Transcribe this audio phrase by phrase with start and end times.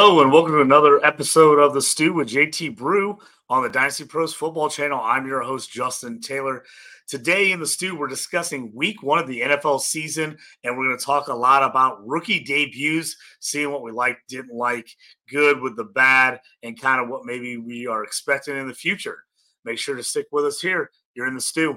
[0.00, 3.18] Hello, and welcome to another episode of The Stew with JT Brew
[3.50, 5.00] on the Dynasty Pros Football Channel.
[5.02, 6.62] I'm your host, Justin Taylor.
[7.08, 10.96] Today in The Stew, we're discussing week one of the NFL season, and we're going
[10.96, 14.88] to talk a lot about rookie debuts, seeing what we liked, didn't like,
[15.28, 19.24] good with the bad, and kind of what maybe we are expecting in the future.
[19.64, 20.92] Make sure to stick with us here.
[21.16, 21.76] You're in The Stew.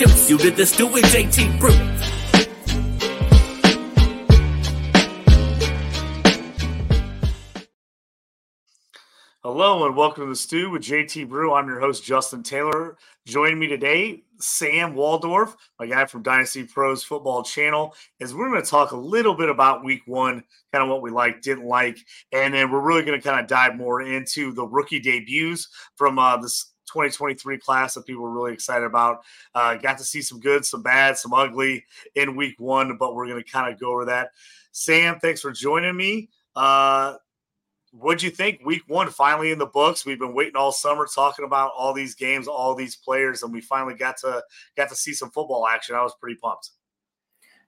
[0.00, 1.72] introduce you did this Stew with JT Brew.
[9.42, 11.52] Hello and welcome to the Stew with JT Brew.
[11.52, 12.96] I'm your host, Justin Taylor.
[13.26, 18.62] Joining me today, Sam Waldorf, my guy from Dynasty Pros Football Channel, is we're going
[18.62, 21.98] to talk a little bit about week one, kind of what we liked, didn't like,
[22.32, 26.20] and then we're really going to kind of dive more into the rookie debuts from
[26.20, 29.20] uh, this 2023 class that people were really excited about.
[29.54, 33.26] Uh, got to see some good, some bad, some ugly in week one, but we're
[33.26, 34.30] going to kind of go over that.
[34.72, 36.28] Sam, thanks for joining me.
[36.56, 37.14] Uh,
[37.92, 38.60] what'd you think?
[38.64, 40.04] Week one finally in the books.
[40.04, 43.60] We've been waiting all summer talking about all these games, all these players, and we
[43.60, 44.42] finally got to
[44.76, 45.94] got to see some football action.
[45.94, 46.70] I was pretty pumped.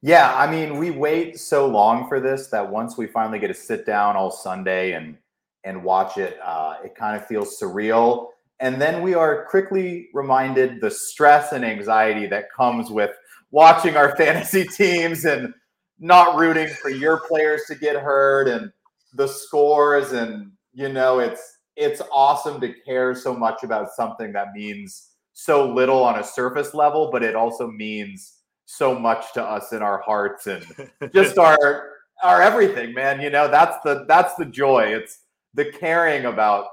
[0.03, 3.55] Yeah, I mean, we wait so long for this that once we finally get to
[3.55, 5.17] sit down all Sunday and
[5.65, 8.30] and watch it, uh, it kind of feels surreal
[8.61, 13.11] and then we are quickly reminded the stress and anxiety that comes with
[13.51, 15.53] watching our fantasy teams and
[15.99, 18.71] not rooting for your players to get hurt and
[19.15, 20.13] the scores.
[20.13, 25.73] And you know it's it's awesome to care so much about something that means so
[25.73, 30.01] little on a surface level but it also means so much to us in our
[30.03, 30.65] hearts and
[31.15, 31.91] just our
[32.23, 33.21] our everything man.
[33.21, 34.85] You know that's the that's the joy.
[34.85, 35.21] It's
[35.55, 36.67] the caring about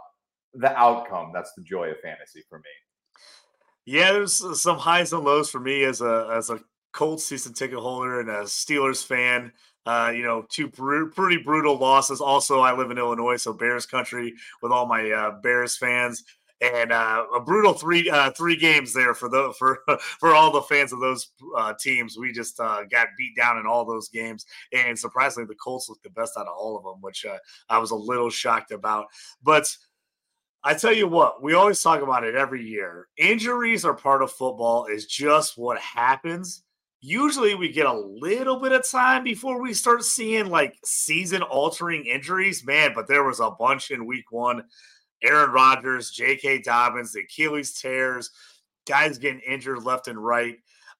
[0.54, 1.32] the outcome.
[1.34, 2.66] That's the joy of fantasy for me.
[3.86, 6.60] Yeah, there's some highs and lows for me as a as a
[6.94, 9.52] Colts season ticket holder and a Steelers fan.
[9.86, 12.20] Uh, you know, two br- pretty brutal losses.
[12.20, 16.26] Also, I live in Illinois, so Bears country with all my uh, Bears fans,
[16.60, 19.80] and uh, a brutal three uh, three games there for the for
[20.20, 22.18] for all the fans of those uh, teams.
[22.18, 26.04] We just uh, got beat down in all those games, and surprisingly, the Colts looked
[26.04, 27.26] the best out of all of them, which
[27.70, 29.06] I was a little shocked about.
[29.42, 29.74] But
[30.68, 33.08] I tell you what, we always talk about it every year.
[33.16, 36.62] Injuries are part of football, is just what happens.
[37.00, 42.06] Usually we get a little bit of time before we start seeing like season altering
[42.06, 42.92] injuries, man.
[42.94, 44.66] But there was a bunch in week one.
[45.24, 46.64] Aaron Rodgers, J.K.
[46.64, 48.32] Dobbins, the Achilles tears,
[48.86, 50.58] guys getting injured left and right.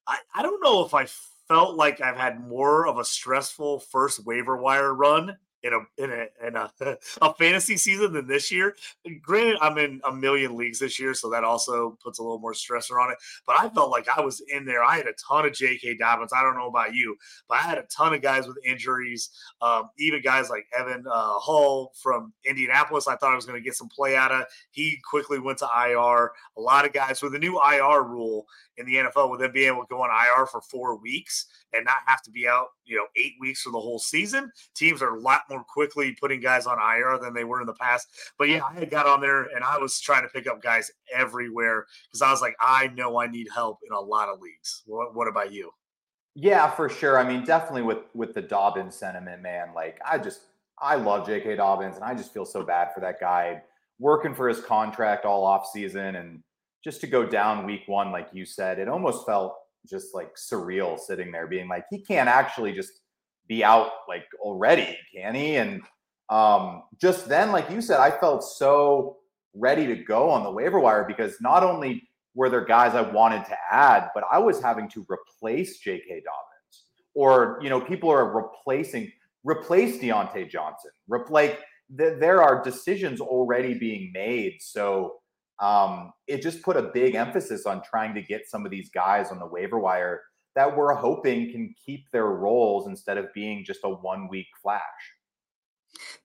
[0.08, 1.08] I, I don't know if I
[1.50, 6.12] felt like I've had more of a stressful first waiver wire run in a in
[6.12, 6.72] a in a,
[7.22, 8.76] a fantasy season than this year.
[9.22, 12.54] Granted, I'm in a million leagues this year, so that also puts a little more
[12.54, 13.18] stressor on it.
[13.46, 14.84] But I felt like I was in there.
[14.84, 15.98] I had a ton of J.K.
[15.98, 16.32] Dobbins.
[16.34, 17.16] I don't know about you,
[17.50, 19.30] but I had a ton of guys with injuries.
[19.62, 23.08] Um, even guys like Evan uh, Hull from Indianapolis.
[23.08, 24.46] I thought I was going to get some play out of.
[24.72, 26.32] He quickly went to IR.
[26.58, 28.46] A lot of guys with the new IR rule
[28.78, 31.86] in the NFL with them being able to go on IR for four weeks and
[31.86, 34.52] not have to be out, you know, eight weeks for the whole season.
[34.76, 37.74] Teams are a lot more quickly putting guys on IR than they were in the
[37.74, 38.08] past.
[38.38, 40.92] But yeah, I had got on there and I was trying to pick up guys
[41.14, 44.84] everywhere because I was like, I know I need help in a lot of leagues.
[44.86, 45.72] What, what about you?
[46.36, 47.18] Yeah, for sure.
[47.18, 49.70] I mean, definitely with with the Dobbins sentiment, man.
[49.74, 50.42] Like, I just
[50.80, 51.56] I love J.K.
[51.56, 53.64] Dobbins, and I just feel so bad for that guy
[54.00, 56.44] working for his contract all off season and
[56.84, 59.58] just to go down week one, like you said, it almost felt
[59.90, 63.02] just like surreal sitting there being like, he can't actually just
[63.48, 65.56] be out like already, can he?
[65.56, 65.82] And
[66.30, 69.18] um, just then, like you said, I felt so
[69.54, 73.46] ready to go on the waiver wire because not only were there guys I wanted
[73.46, 76.08] to add, but I was having to replace J.K.
[76.08, 76.86] Dobbins,
[77.16, 79.12] or you know, people are replacing
[79.44, 80.92] replace Diontae Johnson.
[81.30, 81.60] Like
[81.98, 84.58] th- there are decisions already being made.
[84.60, 85.16] So
[85.60, 89.32] um, it just put a big emphasis on trying to get some of these guys
[89.32, 90.22] on the waiver wire
[90.56, 94.82] that we're hoping can keep their roles instead of being just a one week flash.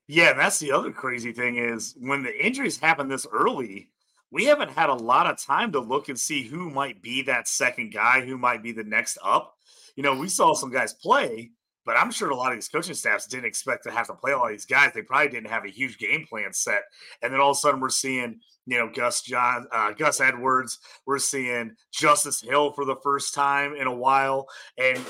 [0.09, 3.89] Yeah, that's the other crazy thing is when the injuries happen this early,
[4.31, 7.47] we haven't had a lot of time to look and see who might be that
[7.47, 9.55] second guy, who might be the next up.
[9.97, 11.51] You know, we saw some guys play,
[11.85, 14.33] but I'm sure a lot of these coaching staffs didn't expect to have to play
[14.33, 14.93] all these guys.
[14.95, 16.83] They probably didn't have a huge game plan set.
[17.23, 20.79] And then all of a sudden we're seeing, you know, Gus John, uh, Gus Edwards.
[21.07, 24.47] We're seeing Justice Hill for the first time in a while.
[24.79, 25.01] And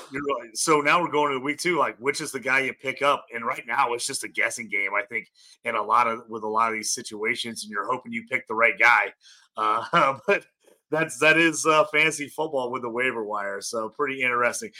[0.55, 1.79] so now we're going to week two.
[1.79, 3.27] Like, which is the guy you pick up?
[3.35, 4.91] And right now it's just a guessing game.
[4.97, 5.31] I think
[5.65, 8.47] in a lot of with a lot of these situations, and you're hoping you pick
[8.49, 9.13] the right guy.
[9.57, 10.47] Uh, but
[10.91, 13.61] that's that is uh, fancy football with the waiver wire.
[13.61, 14.71] So pretty interesting.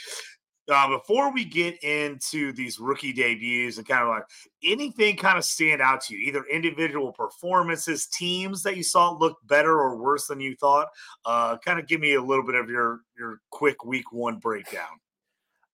[0.71, 4.23] Uh, before we get into these rookie debuts and kind of like
[4.63, 9.37] anything kind of stand out to you, either individual performances, teams that you saw look
[9.45, 10.87] better or worse than you thought,
[11.25, 14.99] uh, kind of give me a little bit of your your quick week one breakdown.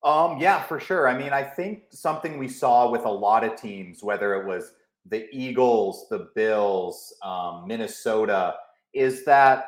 [0.03, 1.07] Um, yeah, for sure.
[1.07, 4.74] I mean, I think something we saw with a lot of teams, whether it was
[5.06, 8.56] the Eagles, the Bills, um, Minnesota,
[8.94, 9.65] is that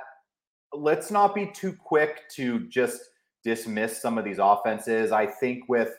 [0.73, 3.01] let's not be too quick to just
[3.43, 5.11] dismiss some of these offenses.
[5.11, 5.89] I think with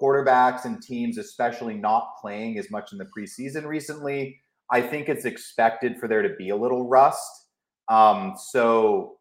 [0.00, 4.40] quarterbacks and teams, especially not playing as much in the preseason recently,
[4.70, 7.46] I think it's expected for there to be a little rust.
[7.88, 9.16] Um, so,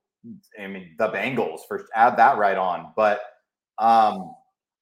[0.61, 3.21] I mean, the Bengals first add that right on, but
[3.79, 4.33] um,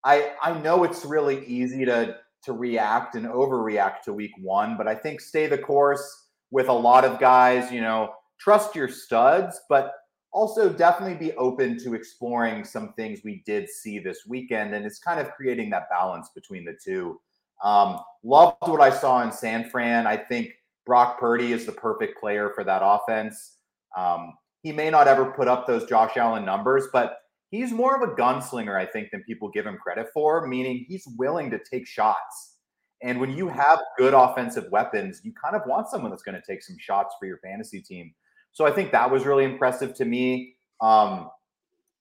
[0.03, 4.87] I I know it's really easy to to react and overreact to week one, but
[4.87, 6.03] I think stay the course
[6.51, 7.71] with a lot of guys.
[7.71, 9.91] You know, trust your studs, but
[10.35, 14.75] also definitely be open to exploring some things we did see this weekend.
[14.75, 17.21] And it's kind of creating that balance between the two.
[17.63, 20.05] Um, loved what I saw in San Fran.
[20.05, 20.51] I think
[20.85, 23.59] Brock Purdy is the perfect player for that offense.
[23.95, 28.01] Um, he may not ever put up those Josh Allen numbers, but he's more of
[28.01, 31.87] a gunslinger, I think, than people give him credit for, meaning he's willing to take
[31.87, 32.57] shots.
[33.01, 36.45] And when you have good offensive weapons, you kind of want someone that's going to
[36.45, 38.13] take some shots for your fantasy team.
[38.55, 40.55] So I think that was really impressive to me.
[40.79, 41.29] Um,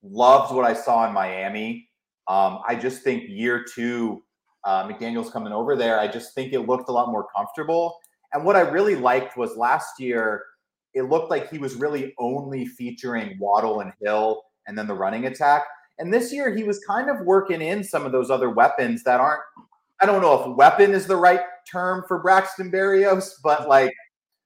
[0.05, 1.89] loved what I saw in Miami.
[2.29, 4.23] Um, I just think year two,
[4.63, 5.99] uh, McDaniel's coming over there.
[5.99, 7.99] I just think it looked a lot more comfortable.
[8.33, 10.45] And what I really liked was last year,
[10.95, 15.27] it looked like he was really only featuring Waddle and Hill and then the running
[15.27, 15.65] attack.
[15.99, 19.19] And this year, he was kind of working in some of those other weapons that
[19.19, 19.43] aren't,
[20.01, 23.93] I don't know if weapon is the right term for Braxton Berrios, but like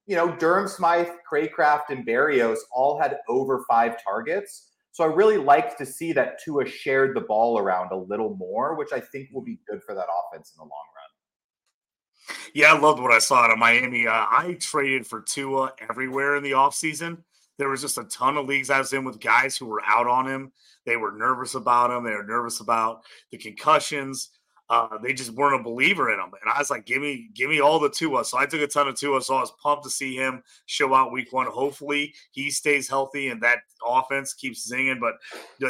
[0.08, 4.70] you know, Durham Smythe, Cracraft, and Berrios all had over five targets.
[4.90, 8.74] So I really liked to see that Tua shared the ball around a little more,
[8.74, 12.36] which I think will be good for that offense in the long run.
[12.54, 14.06] Yeah, I loved what I saw out of Miami.
[14.06, 17.18] Uh, I traded for Tua everywhere in the offseason.
[17.58, 20.06] There was just a ton of leagues I was in with guys who were out
[20.06, 20.52] on him.
[20.86, 22.04] They were nervous about him.
[22.04, 24.30] They were nervous about the concussions
[24.70, 26.30] uh, they just weren't a believer in him.
[26.40, 28.24] And I was like, give me, give me all the Tua.
[28.24, 29.22] So I took a ton of Tua.
[29.22, 31.46] So I was pumped to see him show out week one.
[31.46, 35.00] Hopefully he stays healthy and that offense keeps zinging.
[35.00, 35.14] But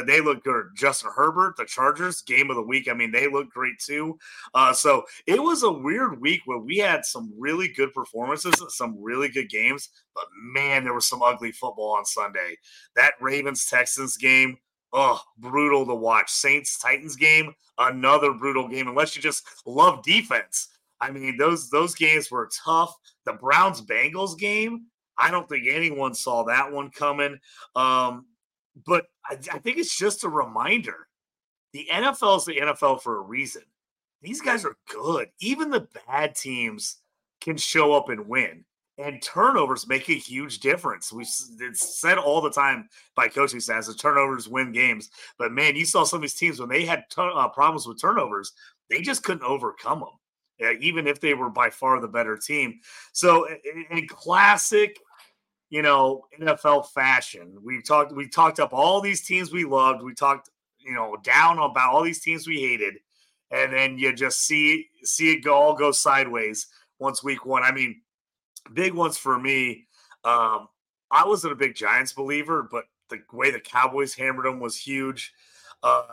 [0.05, 0.65] they look good.
[0.75, 2.89] Justin Herbert, the Chargers, game of the week.
[2.89, 4.17] I mean, they look great too.
[4.53, 9.01] Uh, so it was a weird week where we had some really good performances, some
[9.01, 9.89] really good games.
[10.13, 12.57] But man, there was some ugly football on Sunday.
[12.97, 14.57] That Ravens Texans game
[14.93, 16.29] oh, brutal to watch.
[16.31, 18.87] Saints Titans game, another brutal game.
[18.87, 20.69] Unless you just love defense,
[21.01, 22.95] I mean those those games were tough.
[23.25, 24.85] The Browns Bengals game,
[25.17, 27.39] I don't think anyone saw that one coming.
[27.75, 28.25] Um,
[28.85, 31.07] but I, I think it's just a reminder:
[31.73, 33.63] the NFL is the NFL for a reason.
[34.21, 35.29] These guys are good.
[35.39, 36.97] Even the bad teams
[37.39, 38.65] can show up and win
[38.99, 41.11] and turnovers make a huge difference.
[41.13, 45.09] We it's said all the time by coaching staffs that turnovers win games.
[45.37, 48.51] But man, you saw some of these teams when they had uh, problems with turnovers,
[48.89, 52.79] they just couldn't overcome them, uh, even if they were by far the better team.
[53.13, 54.99] So in, in classic,
[55.69, 60.03] you know, NFL fashion, we talked we talked up all these teams we loved.
[60.03, 62.95] We talked, you know, down about all these teams we hated,
[63.49, 66.67] and then you just see see it go all go sideways
[66.99, 67.63] once week one.
[67.63, 68.01] I mean
[68.73, 69.87] big ones for me.
[70.23, 70.67] Um,
[71.11, 75.33] I wasn't a big Giants believer, but the way the Cowboys hammered them was huge.
[75.81, 76.03] Uh,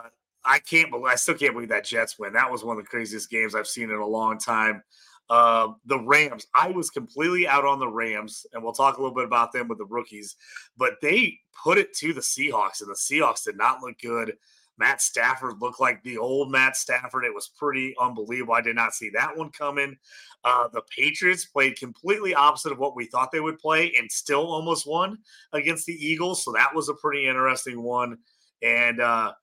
[0.43, 2.33] I can't believe I still can't believe that Jets win.
[2.33, 4.81] That was one of the craziest games I've seen in a long time.
[5.29, 9.15] Uh, the Rams, I was completely out on the Rams, and we'll talk a little
[9.15, 10.37] bit about them with the rookies,
[10.77, 14.37] but they put it to the Seahawks, and the Seahawks did not look good.
[14.77, 17.25] Matt Stafford looked like the old Matt Stafford.
[17.25, 18.53] It was pretty unbelievable.
[18.53, 19.97] I did not see that one coming.
[20.43, 24.47] Uh, the Patriots played completely opposite of what we thought they would play and still
[24.47, 25.17] almost won
[25.53, 26.43] against the Eagles.
[26.43, 28.17] So that was a pretty interesting one.
[28.61, 29.33] And uh,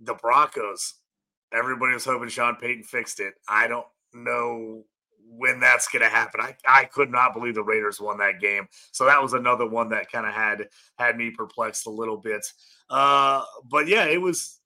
[0.00, 0.94] the Broncos,
[1.52, 3.34] everybody was hoping Sean Payton fixed it.
[3.48, 4.84] I don't know
[5.28, 6.40] when that's going to happen.
[6.40, 8.68] I, I could not believe the Raiders won that game.
[8.92, 12.46] So that was another one that kind of had had me perplexed a little bit.
[12.88, 14.60] Uh, but yeah, it was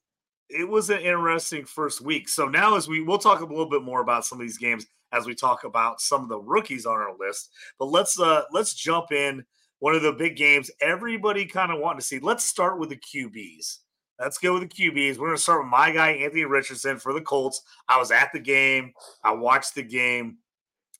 [0.50, 2.28] it was an interesting first week.
[2.28, 4.86] So now, as we we'll talk a little bit more about some of these games
[5.12, 7.50] as we talk about some of the rookies on our list.
[7.78, 9.44] But let's uh let's jump in
[9.78, 12.18] one of the big games everybody kind of wanted to see.
[12.18, 13.78] Let's start with the QBs.
[14.18, 15.16] Let's go with the QBs.
[15.16, 17.62] We're going to start with my guy Anthony Richardson for the Colts.
[17.88, 18.92] I was at the game.
[19.24, 20.36] I watched the game.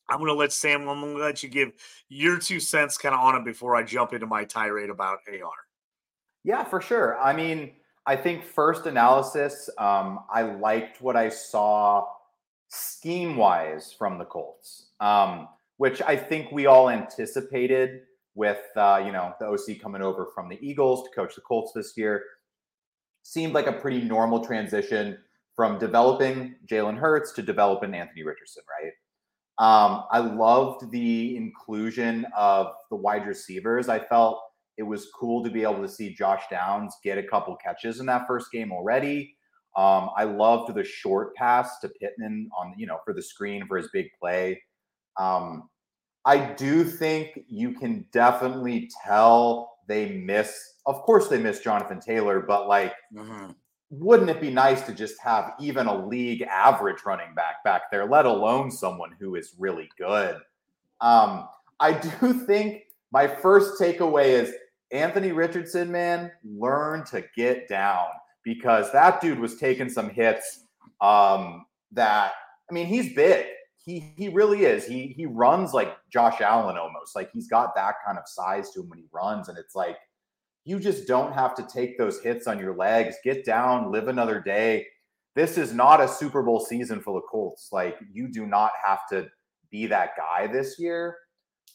[0.08, 0.88] I'm going to let Sam.
[0.88, 1.72] I'm going to let you give
[2.08, 5.50] your two cents kind of on it before I jump into my tirade about AR.
[6.44, 7.18] Yeah, for sure.
[7.20, 7.72] I mean,
[8.06, 12.06] I think first analysis, um, I liked what I saw
[12.68, 18.02] scheme wise from the Colts, um, which I think we all anticipated
[18.34, 21.72] with uh, you know the OC coming over from the Eagles to coach the Colts
[21.74, 22.24] this year.
[23.22, 25.18] Seemed like a pretty normal transition
[25.54, 28.92] from developing Jalen Hurts to developing Anthony Richardson, right?
[29.58, 33.90] Um, I loved the inclusion of the wide receivers.
[33.90, 34.40] I felt
[34.80, 38.06] it was cool to be able to see Josh Downs get a couple catches in
[38.06, 39.36] that first game already.
[39.76, 43.76] Um, I loved the short pass to Pittman on, you know, for the screen for
[43.76, 44.60] his big play.
[45.18, 45.68] Um,
[46.24, 52.40] I do think you can definitely tell they miss, of course, they miss Jonathan Taylor,
[52.40, 53.50] but like, mm-hmm.
[53.90, 58.06] wouldn't it be nice to just have even a league average running back back there,
[58.06, 60.36] let alone someone who is really good?
[61.02, 61.48] Um,
[61.80, 64.54] I do think my first takeaway is
[64.92, 68.06] Anthony Richardson, man, learn to get down
[68.44, 70.64] because that dude was taking some hits.
[71.00, 72.32] Um, that
[72.70, 73.46] I mean, he's big.
[73.84, 74.84] He he really is.
[74.84, 77.16] He he runs like Josh Allen almost.
[77.16, 79.96] Like he's got that kind of size to him when he runs, and it's like
[80.64, 83.16] you just don't have to take those hits on your legs.
[83.24, 84.86] Get down, live another day.
[85.34, 87.70] This is not a Super Bowl season for the Colts.
[87.72, 89.28] Like you do not have to
[89.70, 91.16] be that guy this year.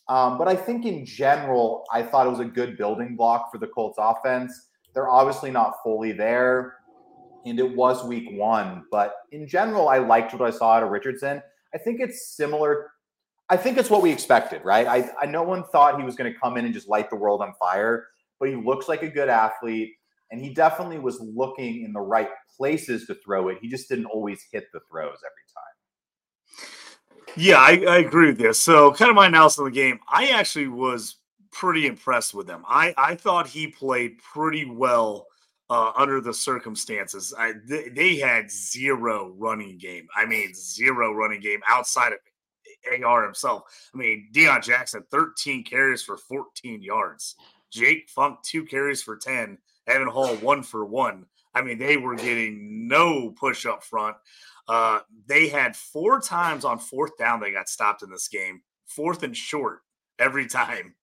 [0.07, 3.57] Um, but I think in general, I thought it was a good building block for
[3.57, 4.69] the Colts offense.
[4.93, 6.75] They're obviously not fully there,
[7.45, 8.83] and it was week one.
[8.91, 11.41] But in general, I liked what I saw out of Richardson.
[11.73, 12.91] I think it's similar.
[13.49, 14.87] I think it's what we expected, right?
[14.87, 17.15] I, I no one thought he was going to come in and just light the
[17.15, 18.07] world on fire,
[18.39, 19.91] but he looks like a good athlete,
[20.31, 23.57] and he definitely was looking in the right places to throw it.
[23.61, 25.74] He just didn't always hit the throws every time.
[27.37, 28.61] Yeah, I, I agree with this.
[28.61, 31.17] So, kind of my analysis of the game, I actually was
[31.51, 32.63] pretty impressed with him.
[32.67, 35.27] I, I thought he played pretty well
[35.69, 37.33] uh, under the circumstances.
[37.37, 40.07] I, th- they had zero running game.
[40.15, 42.19] I mean, zero running game outside of
[43.03, 43.63] AR himself.
[43.93, 47.35] I mean, Deon Jackson, 13 carries for 14 yards.
[47.71, 49.57] Jake Funk, two carries for 10.
[49.87, 51.25] Evan Hull, one for one.
[51.53, 54.17] I mean, they were getting no push up front.
[54.67, 59.23] Uh, they had four times on fourth down they got stopped in this game, fourth
[59.23, 59.81] and short
[60.19, 60.95] every time.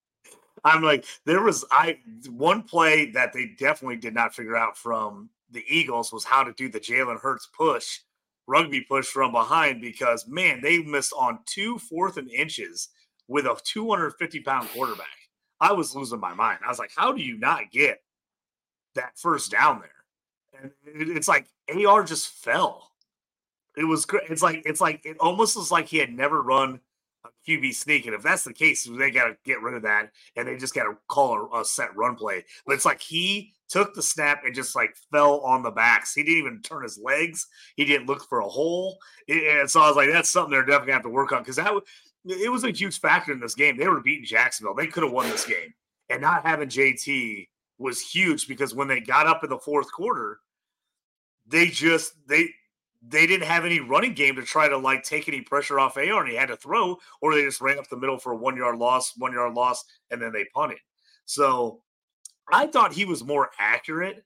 [0.64, 5.30] I'm like, there was I one play that they definitely did not figure out from
[5.50, 8.00] the Eagles was how to do the Jalen Hurts push,
[8.46, 12.88] rugby push from behind because man, they missed on two fourth and inches
[13.28, 15.06] with a 250 pound quarterback.
[15.60, 16.58] I was losing my mind.
[16.64, 18.02] I was like, how do you not get
[18.94, 20.72] that first down there?
[20.94, 21.46] And it's like
[21.86, 22.91] AR just fell.
[23.76, 24.24] It was great.
[24.28, 26.80] It's like it's like it almost was like he had never run
[27.24, 30.10] a QB sneak, and if that's the case, they got to get rid of that,
[30.36, 32.44] and they just got to call a, a, set run play.
[32.66, 36.14] But it's like he took the snap and just like fell on the backs.
[36.14, 37.46] He didn't even turn his legs.
[37.76, 38.98] He didn't look for a hole,
[39.28, 41.56] and so I was like, that's something they're definitely gonna have to work on because
[41.56, 41.72] that
[42.24, 43.76] it was a huge factor in this game.
[43.76, 44.74] They were beating Jacksonville.
[44.74, 45.72] They could have won this game,
[46.10, 47.48] and not having JT
[47.78, 50.40] was huge because when they got up in the fourth quarter,
[51.46, 52.50] they just they
[53.06, 56.20] they didn't have any running game to try to like take any pressure off AR
[56.20, 58.56] and he had to throw, or they just ran up the middle for a one
[58.56, 60.78] yard loss, one yard loss, and then they punted.
[61.24, 61.82] So
[62.50, 64.24] I thought he was more accurate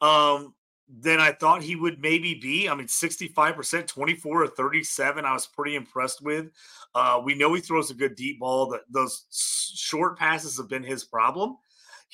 [0.00, 0.54] um,
[0.88, 2.68] than I thought he would maybe be.
[2.68, 6.46] I mean, 65%, 24 or 37, I was pretty impressed with.
[6.94, 8.68] Uh, we know he throws a good deep ball.
[8.68, 9.24] That those
[9.74, 11.56] short passes have been his problem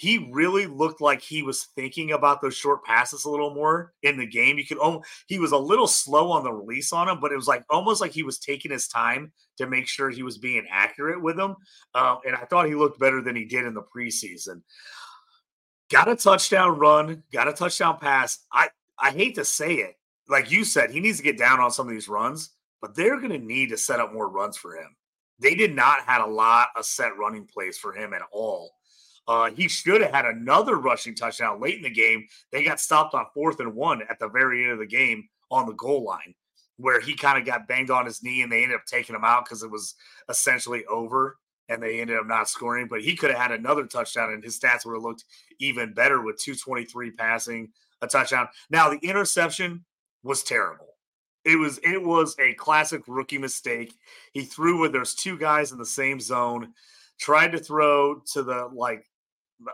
[0.01, 4.17] he really looked like he was thinking about those short passes a little more in
[4.17, 4.57] the game.
[4.57, 7.37] You could oh, he was a little slow on the release on him, but it
[7.37, 10.67] was like almost like he was taking his time to make sure he was being
[10.71, 11.55] accurate with them.
[11.95, 14.63] Uh, and I thought he looked better than he did in the preseason.
[15.91, 18.39] Got a touchdown run, got a touchdown pass.
[18.51, 19.97] I I hate to say it,
[20.31, 23.19] like you said, he needs to get down on some of these runs, but they're
[23.19, 24.97] going to need to set up more runs for him.
[25.39, 28.71] They did not had a lot of set running plays for him at all
[29.29, 32.27] uh, he should have had another rushing touchdown late in the game.
[32.53, 35.67] They got stopped on fourth and one at the very end of the game on
[35.67, 36.35] the goal line,
[36.77, 39.25] where he kind of got banged on his knee and they ended up taking him
[39.25, 39.95] out because it was
[40.29, 42.89] essentially over and they ended up not scoring.
[42.89, 45.25] But he could have had another touchdown and his stats would have looked
[45.61, 47.69] even better with 223 passing,
[48.03, 48.49] a touchdown.
[48.71, 49.85] Now the interception
[50.23, 50.87] was terrible.
[51.45, 53.95] It was it was a classic rookie mistake.
[54.33, 56.75] He threw where there's two guys in the same zone,
[57.19, 59.07] tried to throw to the like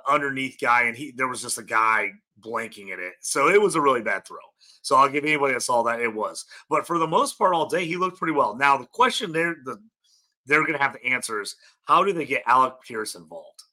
[0.09, 3.15] underneath guy, and he there was just a guy blanking at it.
[3.21, 4.39] So it was a really bad throw.
[4.83, 6.45] So I'll give anybody that saw that it was.
[6.69, 8.55] But for the most part, all day he looked pretty well.
[8.55, 9.81] Now the question there, the
[10.47, 13.65] they're going to have to answer is how do they get Alec Pierce involved?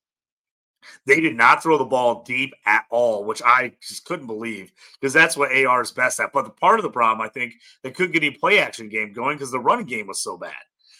[1.05, 5.13] They did not throw the ball deep at all, which I just couldn't believe because
[5.13, 6.33] that's what AR is best at.
[6.33, 7.53] But the part of the problem, I think,
[7.83, 10.51] they couldn't get any play action game going because the running game was so bad.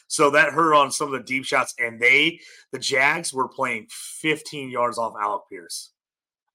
[0.08, 1.74] So that hurt on some of the deep shots.
[1.80, 2.40] And they,
[2.72, 5.92] the Jags, were playing 15 yards off Alec Pierce.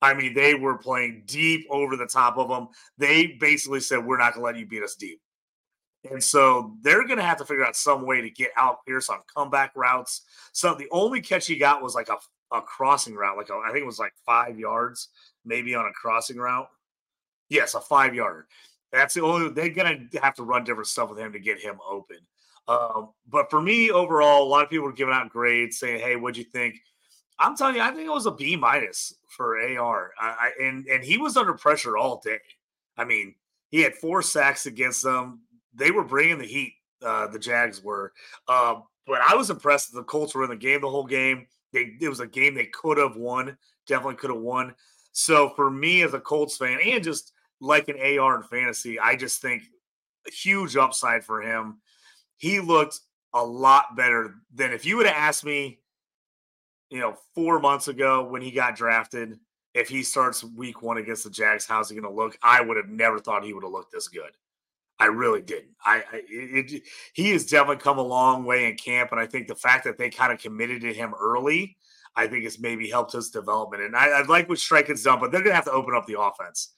[0.00, 2.69] I mean, they were playing deep over the top of them.
[2.99, 5.21] They basically said, We're not going to let you beat us deep.
[6.09, 9.11] And so they're going to have to figure out some way to get Alec Pierce
[9.11, 10.23] on comeback routes.
[10.52, 12.17] So the only catch he got was like a
[12.50, 15.09] a crossing route, like a, I think it was like five yards,
[15.45, 16.69] maybe on a crossing route.
[17.49, 18.47] Yes, a five yard.
[18.93, 21.78] That's the only they're gonna have to run different stuff with him to get him
[21.87, 22.19] open.
[22.69, 26.17] Um, but for me, overall, a lot of people were giving out grades, saying, "Hey,
[26.17, 26.77] what'd you think?"
[27.39, 30.87] I'm telling you, I think it was a B minus for AR, I, I, and
[30.87, 32.39] and he was under pressure all day.
[32.97, 33.35] I mean,
[33.71, 35.41] he had four sacks against them.
[35.75, 36.75] They were bringing the heat.
[37.01, 38.13] Uh, the Jags were,
[38.49, 41.47] uh, but I was impressed that the Colts were in the game the whole game.
[41.73, 43.57] They it was a game they could have won,
[43.87, 44.75] definitely could have won.
[45.13, 49.17] So for me as a Colts fan and just like an AR in fantasy, I
[49.17, 49.63] just think
[50.27, 51.79] a huge upside for him.
[52.38, 53.00] He looked
[53.35, 55.80] a lot better than if you would have asked me,
[56.90, 59.38] you know, four months ago when he got drafted,
[59.75, 62.38] if he starts week one against the Jags, how's he going to look?
[62.42, 64.30] I would have never thought he would have looked this good.
[64.99, 65.76] I really didn't.
[65.85, 69.47] I, I it, he has definitely come a long way in camp, and I think
[69.47, 71.76] the fact that they kind of committed to him early,
[72.17, 73.84] I think has maybe helped his development.
[73.84, 75.95] And I, I like what Strike has done, but they're going to have to open
[75.95, 76.73] up the offense.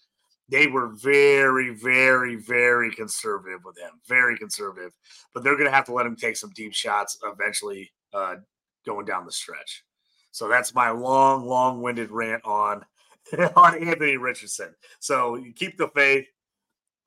[0.51, 4.93] They were very, very, very conservative with him, very conservative.
[5.33, 8.37] But they're going to have to let him take some deep shots eventually, uh,
[8.85, 9.85] going down the stretch.
[10.33, 12.85] So that's my long, long-winded rant on
[13.57, 14.75] on Anthony Richardson.
[14.99, 16.27] So you keep the faith.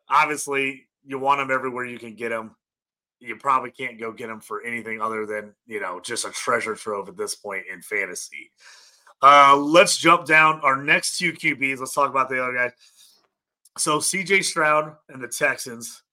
[0.10, 2.56] Obviously, you want him everywhere you can get him.
[3.20, 6.76] You probably can't go get him for anything other than you know just a treasure
[6.76, 8.52] trove at this point in fantasy.
[9.22, 11.80] Uh, let's jump down our next two QBs.
[11.80, 12.72] Let's talk about the other guys.
[13.78, 16.04] So CJ Stroud and the Texans.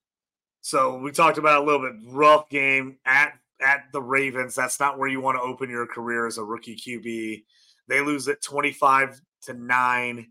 [0.61, 4.55] So we talked about a little bit rough game at at the Ravens.
[4.55, 7.43] That's not where you want to open your career as a rookie QB.
[7.87, 10.27] They lose it 25 to 9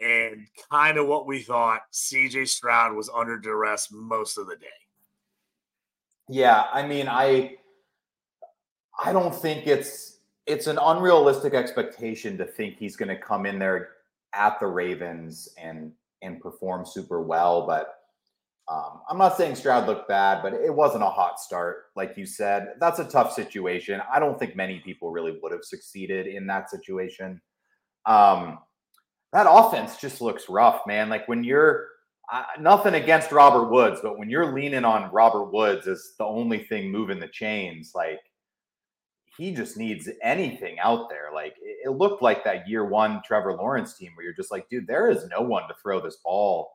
[0.00, 1.82] and kind of what we thought.
[1.92, 4.66] CJ Stroud was under duress most of the day.
[6.28, 7.56] Yeah, I mean, I
[9.02, 13.58] I don't think it's it's an unrealistic expectation to think he's going to come in
[13.58, 13.90] there
[14.32, 17.66] at the Ravens and and perform super well.
[17.66, 17.94] But
[18.68, 22.26] um, I'm not saying Stroud looked bad, but it wasn't a hot start, like you
[22.26, 22.74] said.
[22.80, 24.02] That's a tough situation.
[24.12, 27.40] I don't think many people really would have succeeded in that situation.
[28.06, 28.58] Um,
[29.32, 31.08] that offense just looks rough, man.
[31.08, 31.88] Like when you're
[32.32, 36.64] uh, nothing against Robert Woods, but when you're leaning on Robert Woods as the only
[36.64, 38.18] thing moving the chains, like
[39.36, 41.30] he just needs anything out there.
[41.34, 44.68] Like it, it looked like that year one Trevor Lawrence team where you're just like,
[44.68, 46.70] dude, there is no one to throw this ball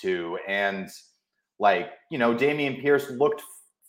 [0.00, 0.38] to.
[0.46, 0.88] And
[1.58, 3.42] like, you know, Dameon Pierce looked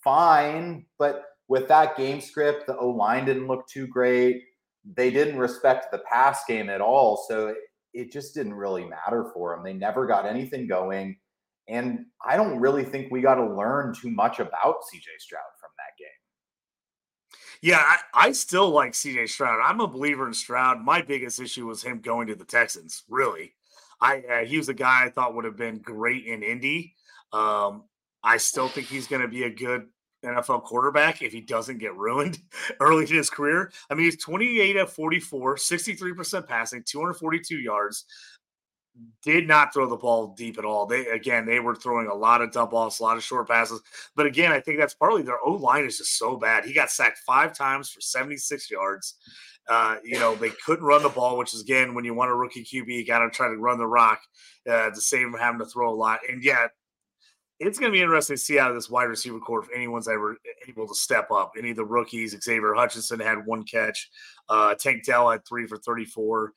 [0.04, 4.44] fine, but with that game script, the O line didn't look too great.
[4.96, 7.26] They didn't respect the pass game at all.
[7.28, 7.56] So
[7.94, 9.64] it just didn't really matter for them.
[9.64, 11.18] They never got anything going.
[11.68, 15.42] And I don't really think we got to learn too much about CJ Stroud.
[17.62, 19.60] Yeah, I, I, still like CJ Stroud.
[19.64, 20.82] I'm a believer in Stroud.
[20.82, 23.04] My biggest issue was him going to the Texans.
[23.10, 23.54] Really,
[24.02, 26.96] I uh, he was a guy I thought would have been great in Indy.
[27.34, 27.84] Um,
[28.24, 29.88] I still think he's going to be a good
[30.26, 32.40] NFL quarterback if he doesn't get ruined
[32.80, 33.72] early in his career.
[33.90, 38.06] I mean, he's 28 at 44, 63% passing, 242 yards.
[39.24, 40.86] Did not throw the ball deep at all.
[40.86, 43.82] They again, they were throwing a lot of dump offs, a lot of short passes.
[44.16, 46.64] But again, I think that's partly their O line is just so bad.
[46.64, 49.16] He got sacked five times for 76 yards.
[49.68, 52.36] Uh, you know, they couldn't run the ball, which is again, when you want a
[52.36, 54.22] rookie QB, you got to try to run the rock
[54.70, 56.20] uh, to save him having to throw a lot.
[56.30, 56.70] And yet,
[57.60, 60.08] it's going to be interesting to see out of this wide receiver core if anyone's
[60.08, 61.54] ever able to step up.
[61.58, 64.10] Any of the rookies, Xavier Hutchinson had one catch,
[64.50, 66.54] uh, Tank Dell had three for 34.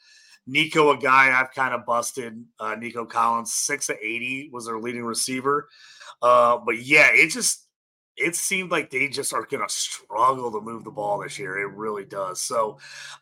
[0.48, 2.42] Nico, a guy I've kind of busted.
[2.58, 5.68] Uh, Nico Collins, six of 80 was their leading receiver.
[6.22, 7.68] Uh, but yeah, it just,
[8.16, 11.58] it seemed like they just are going to struggle to move the ball this year.
[11.58, 12.40] It really does.
[12.40, 12.78] So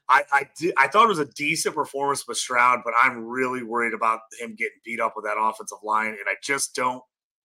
[0.08, 3.92] I I, I thought it was a decent performance by Stroud, but I'm really worried
[3.92, 7.02] about him getting beat up with that offensive line, and I just don't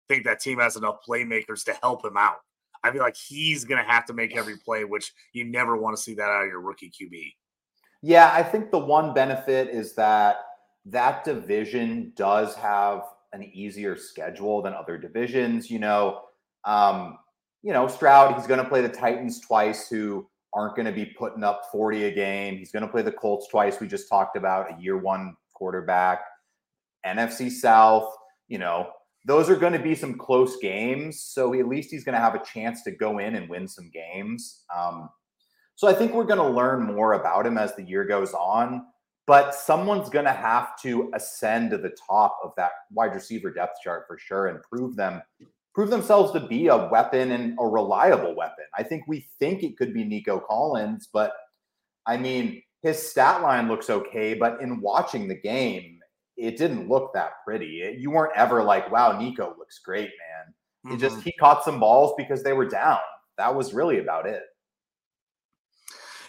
[0.07, 2.37] think that team has enough playmakers to help him out.
[2.83, 5.95] I feel like he's going to have to make every play, which you never want
[5.95, 7.33] to see that out of your rookie QB.
[8.01, 10.37] Yeah, I think the one benefit is that
[10.85, 15.69] that division does have an easier schedule than other divisions.
[15.69, 16.21] You know,
[16.65, 17.17] um,
[17.61, 21.05] you know, Stroud, he's going to play the Titans twice, who aren't going to be
[21.05, 22.57] putting up 40 a game.
[22.57, 23.79] He's going to play the Colts twice.
[23.79, 26.21] We just talked about a year one quarterback.
[27.05, 28.13] NFC South,
[28.47, 28.89] you know,
[29.25, 31.21] those are going to be some close games.
[31.21, 33.89] So at least he's going to have a chance to go in and win some
[33.91, 34.63] games.
[34.75, 35.09] Um,
[35.81, 38.85] so I think we're going to learn more about him as the year goes on.
[39.25, 43.79] But someone's going to have to ascend to the top of that wide receiver depth
[43.83, 45.23] chart for sure and prove them
[45.73, 48.65] prove themselves to be a weapon and a reliable weapon.
[48.77, 51.33] I think we think it could be Nico Collins, but
[52.05, 55.97] I mean, his stat line looks okay, but in watching the game,
[56.37, 57.97] it didn't look that pretty.
[57.97, 60.53] You weren't ever like, wow, Nico looks great, man.
[60.85, 60.91] Mm-hmm.
[60.91, 62.99] He just he caught some balls because they were down.
[63.39, 64.43] That was really about it.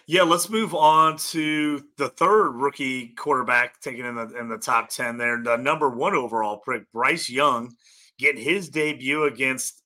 [0.06, 4.88] Yeah, let's move on to the third rookie quarterback taken in the in the top
[4.88, 5.16] ten.
[5.16, 7.74] There, the number one overall pick, Bryce Young,
[8.18, 9.80] getting his debut against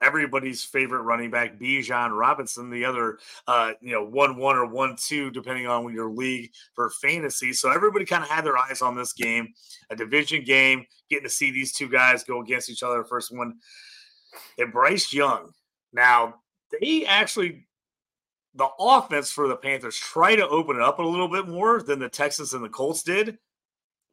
[0.00, 4.96] everybody's favorite running back, Bijan Robinson, the other, uh, you know, one one or one
[4.96, 7.52] two, depending on your league for fantasy.
[7.52, 9.52] So everybody kind of had their eyes on this game,
[9.90, 13.04] a division game, getting to see these two guys go against each other.
[13.04, 13.58] First one,
[14.56, 15.50] and Bryce Young.
[15.92, 16.36] Now
[16.80, 17.66] they actually.
[18.54, 21.98] The offense for the Panthers tried to open it up a little bit more than
[21.98, 23.38] the Texans and the Colts did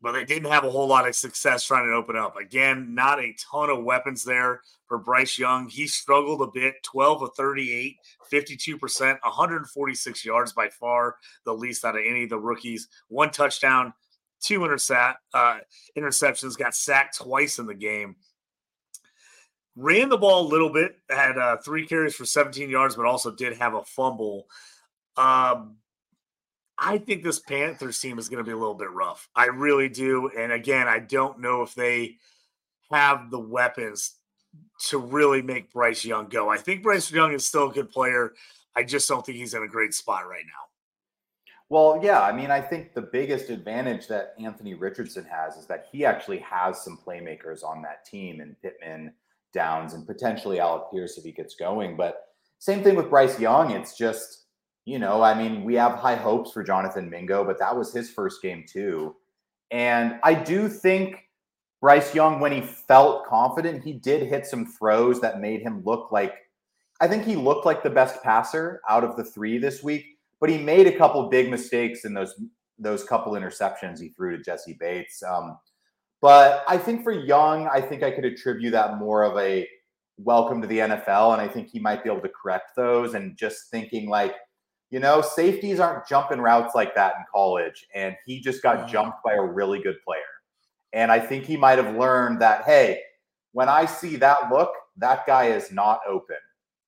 [0.02, 2.38] but they didn't have a whole lot of success trying to open up.
[2.38, 5.68] Again, not a ton of weapons there for Bryce Young.
[5.68, 7.98] He struggled a bit 12 of 38,
[8.32, 12.88] 52%, 146 yards by far, the least out of any of the rookies.
[13.10, 13.94] One touchdown,
[14.42, 15.60] two intercept, uh,
[15.98, 18.16] interceptions, got sacked twice in the game.
[19.76, 23.32] Ran the ball a little bit, had uh, three carries for 17 yards, but also
[23.32, 24.48] did have a fumble.
[25.16, 25.78] Um,
[26.78, 29.30] I think this Panthers team is going to be a little bit rough.
[29.36, 30.30] I really do.
[30.38, 32.18] And again, I don't know if they
[32.92, 34.16] have the weapons
[34.88, 36.50] to really make Bryce Young go.
[36.50, 38.34] I think Bryce Young is still a good player.
[38.76, 40.70] I just don't think he's in a great spot right now.
[41.68, 45.88] Well, yeah, I mean, I think the biggest advantage that Anthony Richardson has is that
[45.92, 49.14] he actually has some playmakers on that team and Pittman,
[49.54, 51.98] Downs, and potentially Alec Pierce if he gets going.
[51.98, 52.22] But
[52.60, 53.72] same thing with Bryce Young.
[53.72, 54.46] It's just
[54.86, 58.10] you know, I mean, we have high hopes for Jonathan Mingo, but that was his
[58.10, 59.16] first game too.
[59.70, 61.28] And I do think
[61.80, 66.12] Bryce Young, when he felt confident, he did hit some throws that made him look
[66.12, 66.34] like
[67.02, 70.50] I think he looked like the best passer out of the three this week, but
[70.50, 72.34] he made a couple big mistakes in those
[72.78, 75.22] those couple interceptions he threw to Jessie Bates.
[75.24, 75.58] Um,
[76.22, 79.68] but I think for Young, I think I could attribute that more of a
[80.18, 83.14] welcome to the NFL, and I think he might be able to correct those.
[83.14, 84.36] And just thinking like
[84.90, 87.86] you know, safeties aren't jumping routes like that in college.
[87.94, 88.90] And he just got mm.
[88.90, 90.22] jumped by a really good player.
[90.94, 93.02] And I think he might have learned that, hey,
[93.52, 96.38] when I see that look, that guy is not open.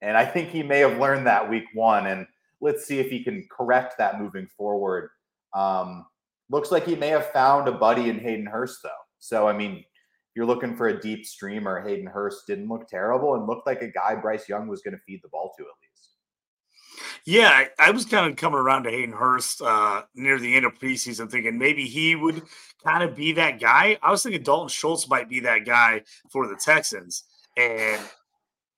[0.01, 2.07] And I think he may have learned that week one.
[2.07, 2.25] And
[2.59, 5.09] let's see if he can correct that moving forward.
[5.53, 6.07] Um,
[6.49, 8.89] looks like he may have found a buddy in Hayden Hurst, though.
[9.21, 9.85] So, I mean,
[10.35, 13.87] you're looking for a deep streamer, Hayden Hurst didn't look terrible and looked like a
[13.87, 16.09] guy Bryce Young was going to feed the ball to at least.
[17.23, 20.65] Yeah, I, I, was kind of coming around to Hayden Hurst uh, near the end
[20.65, 22.41] of preseason, thinking maybe he would
[22.83, 23.97] kind of be that guy.
[24.01, 27.23] I was thinking Dalton Schultz might be that guy for the Texans,
[27.57, 28.01] and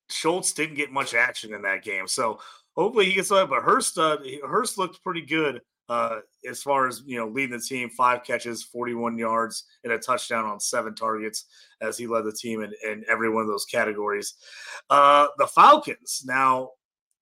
[0.09, 2.07] Schultz didn't get much action in that game.
[2.07, 2.39] So
[2.75, 3.49] hopefully he gets that.
[3.49, 6.19] But Hurst, uh, Hurst looked pretty good uh,
[6.49, 7.89] as far as you know leading the team.
[7.89, 11.45] Five catches, forty-one yards, and a touchdown on seven targets
[11.81, 14.35] as he led the team in, in every one of those categories.
[14.89, 16.69] Uh, the Falcons now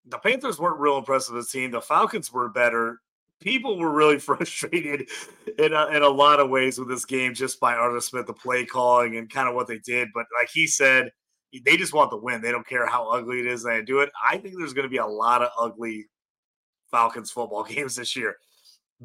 [0.06, 1.71] the Panthers weren't real impressive as a team.
[1.71, 3.02] The Falcons were better.
[3.39, 5.10] People were really frustrated
[5.58, 8.34] in a, in a lot of ways with this game just by Arthur Smith, the
[8.34, 10.10] play calling and kind of what they did.
[10.13, 11.12] But like he said,
[11.65, 12.41] they just want the win.
[12.41, 14.10] They don't care how ugly it is they do it.
[14.26, 16.08] I think there's going to be a lot of ugly
[16.89, 18.38] Falcons football games this year.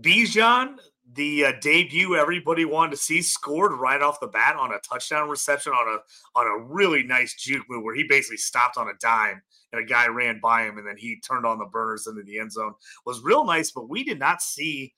[0.00, 0.76] Bijan,
[1.14, 5.28] the uh, debut everybody wanted to see, scored right off the bat on a touchdown
[5.28, 8.92] reception on a on a really nice juke move where he basically stopped on a
[9.00, 9.40] dime
[9.72, 12.38] and a guy ran by him and then he turned on the burners into the
[12.38, 12.74] end zone.
[13.06, 14.92] Was real nice, but we did not see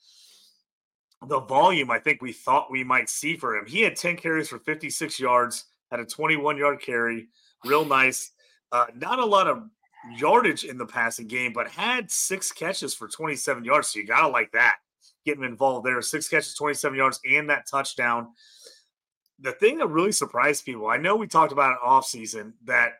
[1.27, 3.67] the volume I think we thought we might see for him.
[3.67, 7.29] He had 10 carries for 56 yards, had a 21 yard carry,
[7.65, 8.33] real nice.
[8.73, 9.63] Uh, not a lot of
[10.17, 13.89] yardage in the passing game, but had six catches for 27 yards.
[13.89, 14.77] So you gotta like that.
[15.25, 16.01] Getting involved there.
[16.03, 18.29] Six catches, 27 yards, and that touchdown.
[19.41, 22.95] The thing that really surprised people, I know we talked about it off season that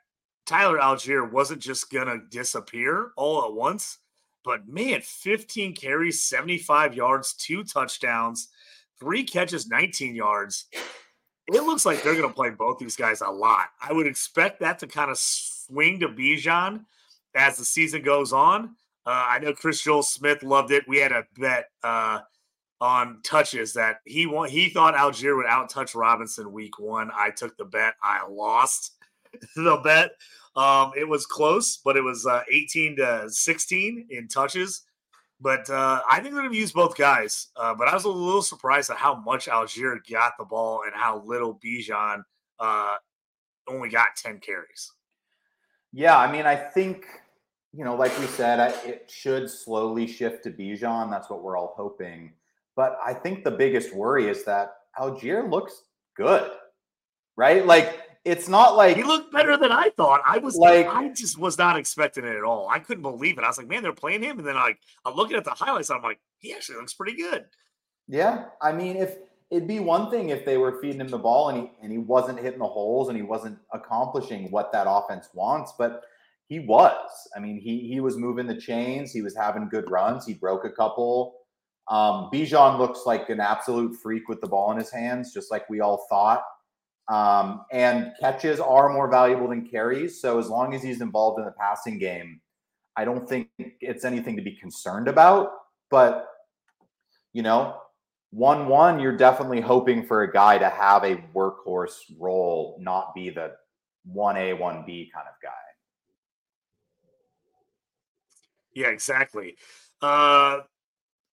[0.47, 3.99] Tyler Allgeier wasn't just gonna disappear all at once,
[4.45, 8.49] but man, 15 carries, 75 yards, two touchdowns,
[8.99, 10.67] three catches, 19 yards.
[11.49, 13.69] It looks like they're gonna play both these guys a lot.
[13.83, 16.85] I would expect that to kind of swing to Bijan
[17.35, 18.75] as the season goes on.
[19.09, 20.87] Uh, I know Chris Joel Smith loved it.
[20.87, 22.21] We had a bet uh,
[22.79, 27.11] on touches that he want, he thought Allgeier would out touch Robinson week one.
[27.15, 27.95] I took the bet.
[28.03, 28.99] I lost
[29.57, 30.11] the bet.
[30.57, 34.83] Um, it was close, but it was uh, 18 to 16 in touches.
[35.41, 37.47] But uh, I think they're going to use both guys.
[37.57, 40.93] Uh, but I was a little surprised at how much Allgeier got the ball and
[40.95, 42.25] how little Bijan
[42.61, 42.97] uh,
[43.69, 44.93] only got 10 carries.
[45.95, 47.07] Yeah, I mean, I think
[47.73, 51.11] you know, like we said, I, it should slowly shift to Bijan.
[51.11, 52.33] That's what we're all hoping.
[52.77, 55.83] But I think the biggest worry is that Allgeier looks
[56.17, 56.51] good,
[57.37, 57.67] right?
[57.67, 60.21] Like it's not like he looked better than I thought.
[60.27, 62.69] I was like, I just was not expecting it at all.
[62.69, 63.45] I couldn't believe it.
[63.45, 65.91] I was like, man, they're playing him, and then like I'm looking at the highlights.
[65.91, 67.47] I'm like, he actually looks pretty good.
[68.07, 69.17] Yeah, I mean, if
[69.51, 71.99] it'd be one thing if they were feeding him the ball and he and he
[71.99, 76.03] wasn't hitting the holes and he wasn't accomplishing what that offense wants, but
[76.49, 77.29] he was.
[77.37, 79.13] I mean, he he was moving the chains.
[79.13, 80.27] He was having good runs.
[80.27, 81.35] He broke a couple.
[81.89, 85.69] Um, Bijan looks like an absolute freak with the ball in his hands, just like
[85.71, 86.43] we all thought.
[87.09, 90.21] Um, and catches are more valuable than carries.
[90.21, 92.41] So as long as he's involved in the passing game,
[92.97, 95.51] I don't think it's anything to be concerned about.
[95.91, 96.29] But
[97.33, 97.77] you know,
[98.31, 103.31] one one, you're definitely hoping for a guy to have a workhorse role, not be
[103.31, 103.53] the
[104.05, 105.68] one A one B kind of guy.
[108.79, 109.57] Yeah, exactly.
[110.01, 110.61] Uh,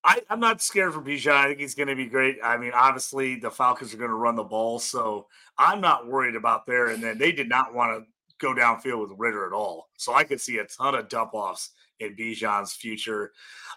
[0.03, 1.31] I, am not scared for Bijan.
[1.31, 2.39] I think he's going to be great.
[2.43, 6.35] I mean, obviously, the Falcons are going to run the ball, so I'm not worried
[6.35, 6.87] about there.
[6.87, 8.07] And then they did not want to
[8.39, 9.89] go downfield with Ridder at all.
[9.95, 13.31] So I could see a ton of dump offs in Bijan's future.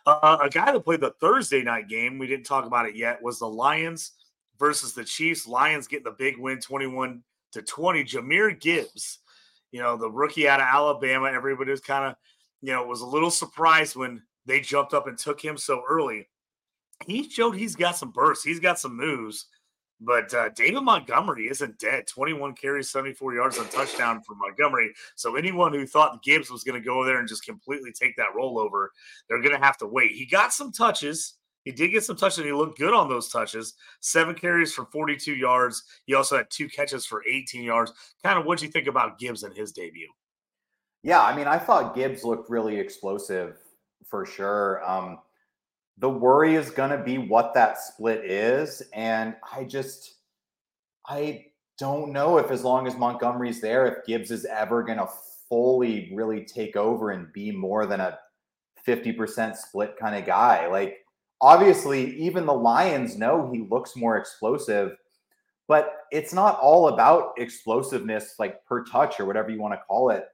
[0.06, 3.22] Uh, a guy that played the Thursday night game, we didn't talk about it yet,
[3.22, 4.12] was the Lions
[4.58, 5.46] versus the Chiefs.
[5.46, 8.02] Lions getting the big win 21 to 20.
[8.04, 9.18] Jahmyr Gibbs,
[9.72, 12.16] you know, the rookie out of Alabama, everybody was kind of
[12.62, 16.28] you know, was a little surprised when they jumped up and took him so early.
[17.06, 19.46] He showed he's got some bursts, he's got some moves.
[20.00, 22.06] But uh, David Montgomery isn't dead.
[22.06, 24.92] 21 carries, 74 yards on touchdown for Montgomery.
[25.16, 28.32] So anyone who thought Gibbs was going to go there and just completely take that
[28.36, 28.88] rollover,
[29.28, 30.12] they're going to have to wait.
[30.12, 31.34] He got some touches.
[31.64, 32.38] He did get some touches.
[32.38, 33.74] And he looked good on those touches.
[34.00, 35.82] Seven carries for 42 yards.
[36.06, 37.92] He also had two catches for 18 yards.
[38.22, 40.08] Kind of what do you think about Gibbs in his debut?
[41.02, 43.56] Yeah, I mean, I thought Gibbs looked really explosive
[44.04, 44.88] for sure.
[44.88, 45.18] Um,
[45.98, 48.82] the worry is going to be what that split is.
[48.92, 50.16] And I just,
[51.06, 51.46] I
[51.78, 55.08] don't know if as long as Montgomery's there, if Gibbs is ever going to
[55.48, 58.18] fully really take over and be more than a
[58.86, 60.66] 50% split kind of guy.
[60.66, 60.98] Like,
[61.40, 64.96] obviously, even the Lions know he looks more explosive,
[65.66, 70.10] but it's not all about explosiveness, like per touch or whatever you want to call
[70.10, 70.24] it.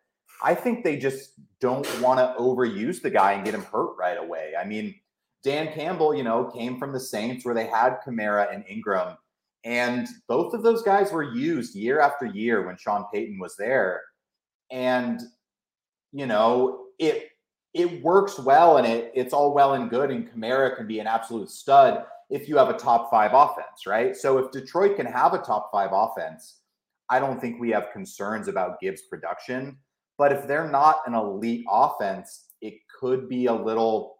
[0.42, 4.18] I think they just don't want to overuse the guy and get him hurt right
[4.18, 4.52] away.
[4.58, 4.94] I mean,
[5.42, 9.16] Dan Campbell, you know, came from the Saints where they had Kamara and Ingram,
[9.64, 14.02] and both of those guys were used year after year when Sean Payton was there.
[14.70, 15.20] And
[16.12, 17.30] you know, it
[17.74, 21.06] it works well and it it's all well and good, and Kamara can be an
[21.06, 24.16] absolute stud if you have a top five offense, right?
[24.16, 26.60] So if Detroit can have a top five offense,
[27.10, 29.76] I don't think we have concerns about Gibbs' production.
[30.16, 34.18] But if they're not an elite offense, it could be a little,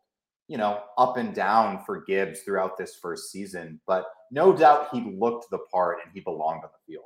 [0.48, 3.80] you know, up and down for Gibbs throughout this first season.
[3.86, 7.04] But no doubt he looked the part and he belonged on the field.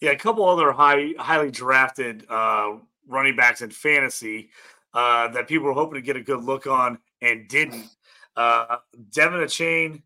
[0.00, 2.74] Yeah, a couple other high, highly drafted uh,
[3.06, 4.50] running backs in fantasy
[4.92, 7.86] uh, that people were hoping to get a good look on and didn't.
[8.36, 8.78] Uh,
[9.10, 10.02] De'Von Achane,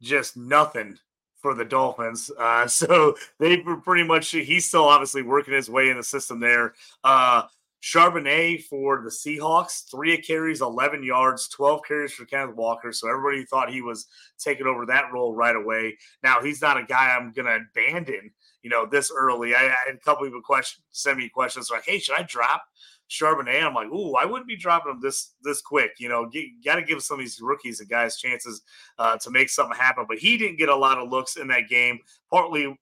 [0.00, 0.98] just nothing
[1.46, 2.28] for the Dolphins.
[2.36, 6.40] Uh, so they were pretty much, he's still obviously working his way in the system
[6.40, 6.74] there.
[7.04, 7.42] Uh,
[7.82, 12.90] Charbonnet for the Seahawks, three carries, 11 yards, 12 carries for Kenneth Walker.
[12.90, 14.08] So everybody thought he was
[14.40, 15.96] taking over that role right away.
[16.24, 18.32] Now, he's not a guy I'm going to abandon,
[18.62, 19.54] you know, this early.
[19.54, 22.64] I, I had a couple people question, send me questions like, hey, should I drop
[23.08, 23.62] Charbonnet.
[23.62, 25.92] I'm like, ooh, I wouldn't be dropping him this this quick.
[25.98, 26.30] You know,
[26.64, 28.62] got to give some of these rookies and guys chances
[28.98, 30.06] uh, to make something happen.
[30.08, 31.98] But he didn't get a lot of looks in that game,
[32.30, 32.76] partly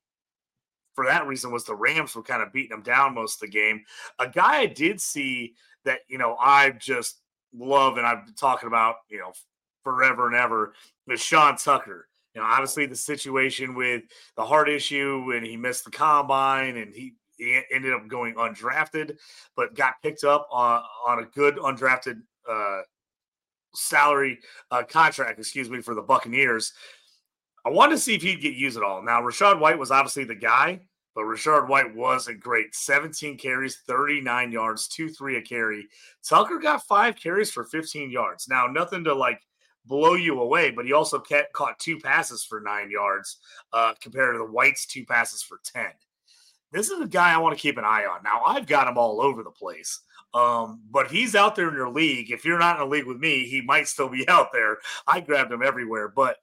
[0.95, 3.53] for that reason was the Rams were kind of beating him down most of the
[3.53, 3.85] game.
[4.19, 7.21] A guy I did see that you know I just
[7.53, 9.33] love and I've been talking about you know
[9.83, 10.75] forever and ever
[11.09, 12.09] is Sean Tucker.
[12.35, 14.03] You know, obviously the situation with
[14.37, 19.19] the heart issue and he missed the combine and he, he ended up going undrafted,
[19.57, 22.81] but got picked up on, on a good undrafted uh,
[23.75, 26.73] salary uh, contract, excuse me, for the Buccaneers.
[27.67, 29.03] I wanted to see if he'd get used at all.
[29.03, 30.81] Now, Rachaad White was obviously the guy,
[31.15, 32.75] but Rachaad White wasn't great.
[32.75, 35.89] 17 carries, 39 yards, 2 3 a carry.
[36.23, 38.49] Tucker got five carries for 15 yards.
[38.49, 39.41] Now, nothing to like
[39.87, 43.39] blow you away, but he also kept, caught two passes for nine yards
[43.73, 45.87] uh, compared to the White's two passes for 10.
[46.75, 48.25] This is a guy I want to keep an eye on.
[48.25, 50.01] Now, I've got him all over the place.
[50.35, 52.33] Um, but he's out there in your league.
[52.33, 54.79] If you're not in a league with me, he might still be out there.
[55.07, 56.39] I grabbed him everywhere, but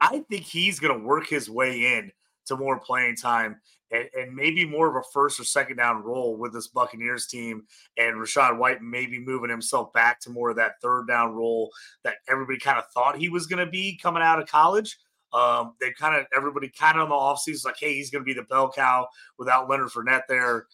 [0.00, 2.12] I think he's going to work his way in
[2.46, 3.60] to more playing time
[3.90, 7.64] and, and, maybe more of a first or second down role with this Buccaneers team.
[7.98, 11.70] And Rachaad White maybe moving himself back to more of that third down role
[12.04, 14.96] that everybody kind of thought he was going to be coming out of college.
[15.32, 18.26] Um, they kind of everybody kind of on the offseason like, hey, he's going to
[18.26, 20.66] be the bell cow without Leonard Fournette there.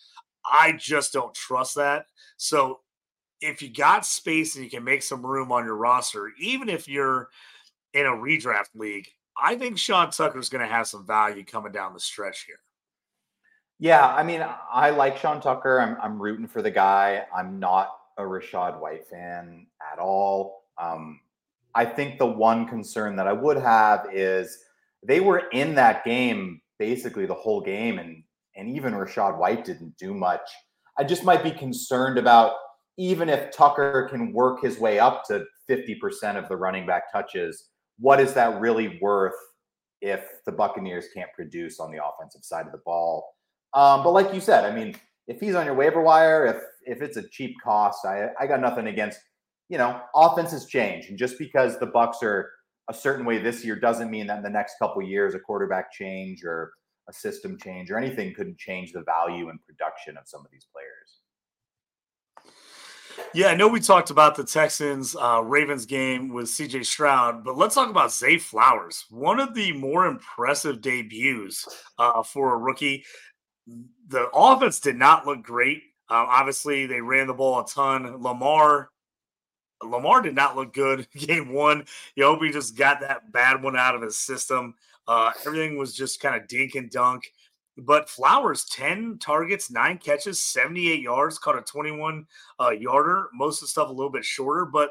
[0.45, 2.07] I just don't trust that.
[2.37, 2.81] So
[3.40, 6.88] if you got space and you can make some room on your roster, even if
[6.88, 7.29] you're
[7.92, 9.09] in a redraft league,
[9.40, 12.61] I think Sean Tucker's going to have some value coming down the stretch here.
[13.79, 14.42] Yeah, I mean,
[14.73, 15.81] I like Sean Tucker.
[15.81, 17.27] I'm I'm rooting for the guy.
[17.37, 20.64] I'm not a Rachaad White fan at all.
[20.79, 21.21] Um,
[21.77, 24.59] I think the one concern that I would have is
[25.07, 28.23] they were in that game basically the whole game, and
[28.57, 30.49] and even Rachaad White didn't do much.
[30.99, 32.55] I just might be concerned about
[32.97, 37.69] even if Tucker can work his way up to 50% of the running back touches,
[37.99, 39.35] what is that really worth
[40.01, 43.35] if the Buccaneers can't produce on the offensive side of the ball?
[43.75, 44.97] Um, but like you said, I mean,
[45.29, 48.61] if he's on your waiver wire, if if it's a cheap cost, I I got
[48.61, 49.19] nothing against.
[49.68, 52.50] You know, offenses change, and just because the Bucks are
[52.88, 55.92] a certain way this year doesn't mean that in the next couple years a quarterback
[55.92, 56.72] change or
[57.09, 60.66] a system change or anything couldn't change the value and production of some of these
[60.72, 61.20] players.
[63.35, 67.57] Yeah, I know we talked about the Texans uh, Ravens game with CJ Stroud, but
[67.57, 69.05] let's talk about Zay Flowers.
[69.11, 71.66] One of the more impressive debuts
[71.98, 73.05] uh, for a rookie
[74.09, 75.79] the offense did not look great.
[76.09, 78.22] Um, obviously, they ran the ball a ton.
[78.22, 78.90] Lamar,
[79.83, 81.85] Lamar did not look good game one.
[82.15, 84.75] He just got that bad one out of his system.
[85.09, 87.31] Uh, everything was just kind of dink and dunk.
[87.79, 92.27] But Flowers, 10 targets, nine catches, 78 yards, caught a 21
[92.59, 93.29] uh, yarder.
[93.35, 94.91] Most of the stuff a little bit shorter, but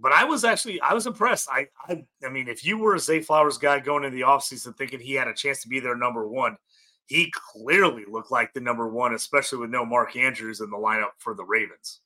[0.00, 1.48] but I was actually I was impressed.
[1.50, 4.76] I I, I mean, if you were a Zay Flowers guy going into the offseason
[4.76, 6.56] thinking he had a chance to be their number one,
[7.06, 11.10] he clearly looked like the number one, especially with no Mark Andrews in the lineup
[11.18, 12.00] for the Ravens.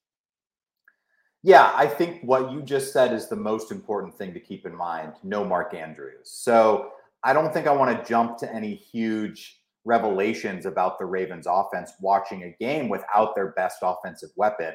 [1.43, 4.75] Yeah, I think what you just said is the most important thing to keep in
[4.75, 5.15] mind.
[5.25, 6.31] No Mark Andrews.
[6.31, 6.91] So
[7.25, 11.93] I don't think I want to jump to any huge revelations about the Ravens offense
[12.01, 14.75] watching a game without their best offensive weapon.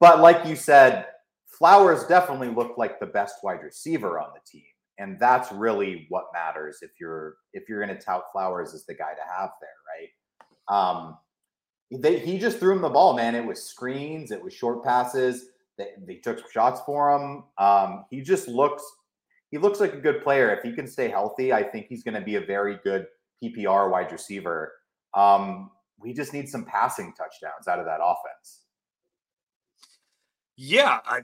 [0.00, 1.06] But like you said,
[1.46, 4.64] Flowers definitely looked like the best wide receiver on the team
[4.98, 8.94] and that's really what matters if you're if you're going to tout Flowers as the
[8.94, 10.94] guy to have there, right?
[11.00, 11.18] Um,
[11.90, 13.34] they, he just threw him the ball, man.
[13.34, 15.46] It was screens, it was short passes.
[15.78, 17.44] They, took shots for him.
[17.58, 18.84] Um, he just looks
[19.50, 20.50] he looks like a good player.
[20.54, 23.06] If he can stay healthy, I think he's going to be a very good
[23.42, 24.72] PPR wide receiver.
[25.14, 28.62] Um, we just need some passing touchdowns out of that offense.
[30.56, 31.20] Yeah, I,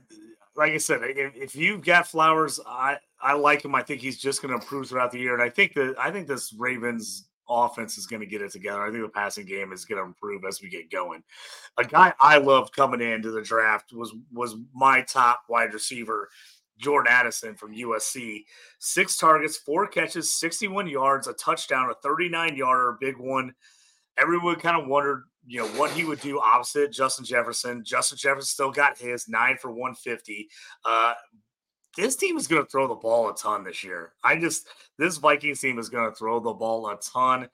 [0.57, 3.75] like I said, if, if you've got Flowers, I I like him.
[3.75, 6.11] I think he's just going to improve throughout the year, and I think that I
[6.11, 8.83] think this Ravens offense is going to get it together.
[8.83, 11.23] I think the passing game is going to improve as we get going.
[11.77, 16.29] A guy I loved coming into the draft was was my top wide receiver,
[16.79, 18.45] Jordan Addison from USC.
[18.79, 23.55] Six targets, four catches, 61 yards, a touchdown, a 39 yarder, big one.
[24.17, 27.83] Everyone kind of wondered you know what he would do opposite Justin Jefferson.
[27.85, 30.49] Justin Jefferson still got his nine for 150.
[30.85, 31.15] Uh,
[31.99, 34.13] this team is going to throw the ball a ton this year.
[34.23, 34.69] I just
[34.99, 37.49] this Vikings team is going to throw the ball a ton.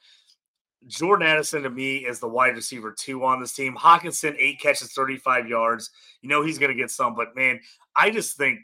[0.86, 3.74] Jordan Addison to me is the wide receiver two on this team.
[3.74, 5.90] Hockenson eight catches, 35 yards.
[6.20, 7.58] You know he's going to get some, but man,
[7.96, 8.60] I just think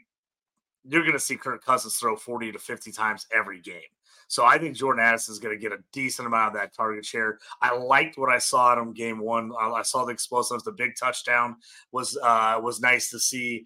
[0.87, 3.81] you're going to see Kirk Cousins throw 40 to 50 times every game.
[4.27, 7.05] So I think Jordan Addison is going to get a decent amount of that target
[7.05, 7.39] share.
[7.61, 9.51] I liked what I saw at him game one.
[9.59, 10.63] I saw the explosives.
[10.63, 11.57] The big touchdown
[11.91, 13.65] was uh, was nice to see.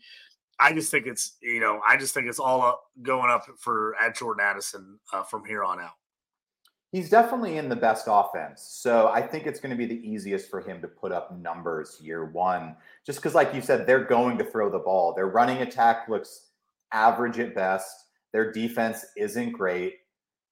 [0.60, 3.96] I just think it's you know I just think it's all up, going up for
[4.02, 5.92] at Jordan Addison uh, from here on out.
[6.92, 8.62] He's definitely in the best offense.
[8.62, 11.98] So I think it's going to be the easiest for him to put up numbers
[12.02, 12.78] year one.
[13.06, 15.14] Just because, like you said, they're going to throw the ball.
[15.14, 16.52] Their running attack looks
[16.94, 17.94] average at best.
[18.32, 19.96] Their defense isn't great.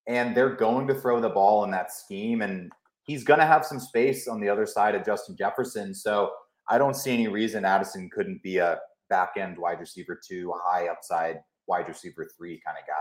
[0.08, 2.41] And they're going to throw the ball in that scheme.
[2.41, 2.74] And
[3.04, 5.93] he's going to have some space on the other side of Justin Jefferson.
[5.93, 6.32] So
[6.68, 8.80] I don't see any reason Addison couldn't be a
[9.10, 12.93] back end wide receiver two, high upside wide receiver three kind of guy.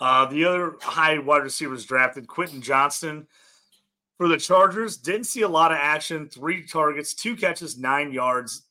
[0.00, 3.26] Uh, the other high wide receivers drafted, Quentin Johnston
[4.18, 4.96] for the Chargers.
[4.96, 6.28] Didn't see a lot of action.
[6.28, 8.62] Three targets, two catches, nine yards.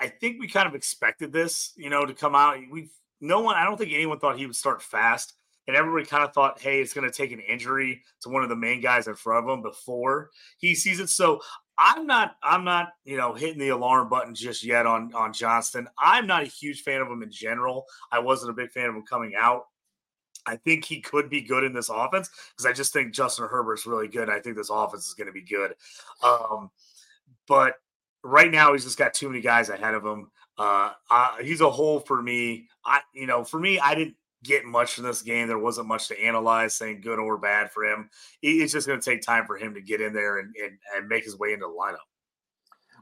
[0.00, 2.58] I think we kind of expected this, you know, to come out.
[2.70, 2.90] We
[3.20, 5.34] no one, I don't think anyone thought he would start fast,
[5.66, 8.48] and everybody kind of thought, hey, it's going to take an injury to one of
[8.48, 11.10] the main guys in front of him before he sees it.
[11.10, 11.40] So
[11.82, 15.88] I'm not, I'm not, you know, hitting the alarm button just yet on on Johnston.
[15.98, 17.86] I'm not a huge fan of him in general.
[18.12, 19.64] I wasn't a big fan of him coming out.
[20.44, 23.86] I think he could be good in this offense because I just think Justin Herbert's
[23.86, 24.28] really good.
[24.28, 25.74] I think this offense is going to be good.
[26.22, 26.70] Um,
[27.48, 27.74] but
[28.22, 30.30] right now he's just got too many guys ahead of him.
[30.58, 30.92] Uh,
[31.40, 32.68] he's a hole for me.
[32.84, 35.48] I, you know, for me, I didn't get much from this game.
[35.48, 38.10] There wasn't much to analyze, saying good or bad for him.
[38.42, 41.08] It's just going to take time for him to get in there and, and, and
[41.08, 41.98] make his way into the lineup.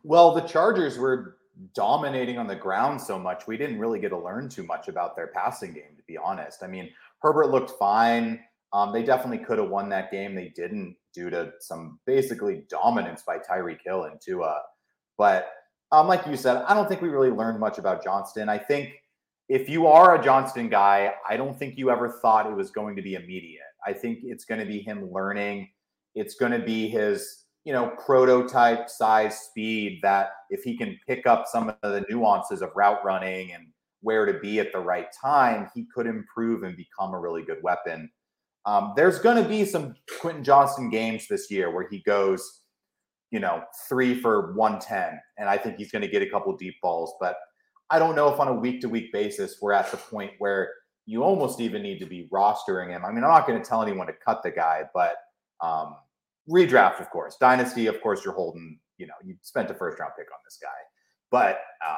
[0.02, 1.38] Well, the Chargers were
[1.74, 5.16] dominating on the ground so much, we didn't really get to learn too much about
[5.16, 6.62] their passing game, to be honest.
[6.62, 8.40] I mean, Herbert looked fine.
[8.72, 10.34] Um, they definitely could have won that game.
[10.34, 14.62] They didn't due to some basically dominance by Tyreek Hill and Tua.
[15.16, 15.50] But
[15.90, 18.48] um, like you said, I don't think we really learned much about Johnston.
[18.48, 18.92] I think
[19.48, 22.96] if you are a Johnston guy, I don't think you ever thought it was going
[22.96, 23.62] to be immediate.
[23.86, 25.70] I think it's going to be him learning.
[26.14, 31.26] It's going to be his, you know, prototype size speed that if he can pick
[31.26, 33.68] up some of the nuances of route running and
[34.02, 37.62] where to be at the right time, he could improve and become a really good
[37.62, 38.10] weapon.
[38.66, 42.60] Um, there's going to be some Quentin Johnston games this year where he goes,
[43.30, 45.18] you know, three for 110.
[45.38, 47.14] And I think he's going to get a couple deep balls.
[47.18, 47.36] But
[47.90, 50.72] I don't know if on a week to week basis, we're at the point where
[51.06, 53.04] you almost even need to be rostering him.
[53.04, 55.14] I mean, I'm not going to tell anyone to cut the guy, but
[55.62, 55.96] um,
[56.50, 57.36] redraft, of course.
[57.40, 60.58] Dynasty, of course, you're holding, you know, you spent a first round pick on this
[60.60, 60.68] guy.
[61.30, 61.96] But, um,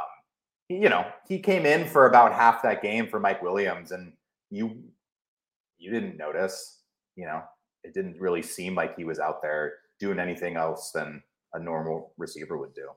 [0.68, 4.12] you know, he came in for about half that game for Mike Williams, and
[4.51, 4.80] you
[5.78, 6.82] you didn't notice.
[7.16, 7.43] You know,
[7.82, 11.22] it didn't really seem like he was out there doing anything else than
[11.55, 12.88] a normal receiver would do.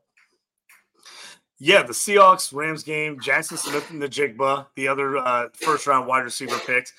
[1.66, 6.26] Yeah, the Seahawks Rams game, Jackson Smith-Njigba, the Jigba, the other uh, first round wide
[6.26, 6.92] receiver picked.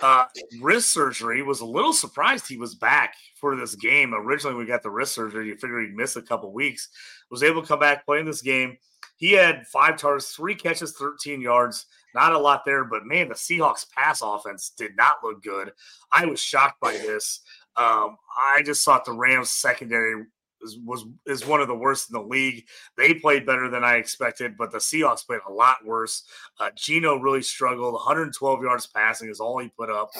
[0.00, 0.24] Uh,
[0.62, 4.14] wrist surgery was a little surprised he was back for this game.
[4.14, 5.48] Originally, we got the wrist surgery.
[5.48, 6.88] You figure he'd miss a couple weeks.
[7.30, 8.78] Was able to come back, playing this game.
[9.18, 11.84] He had five targets, three catches, 13 yards.
[12.14, 15.72] Not a lot there, but man, the Seahawks pass offense did not look good.
[16.10, 17.40] I was shocked by this.
[17.76, 20.24] Um, I just thought the Rams secondary
[20.60, 22.66] was, was is one of the worst in the league.
[22.96, 26.24] They played better than I expected, but the Seahawks played a lot worse.
[26.58, 27.94] Uh, Geno really struggled.
[27.94, 30.10] 112 yards passing is all he put up.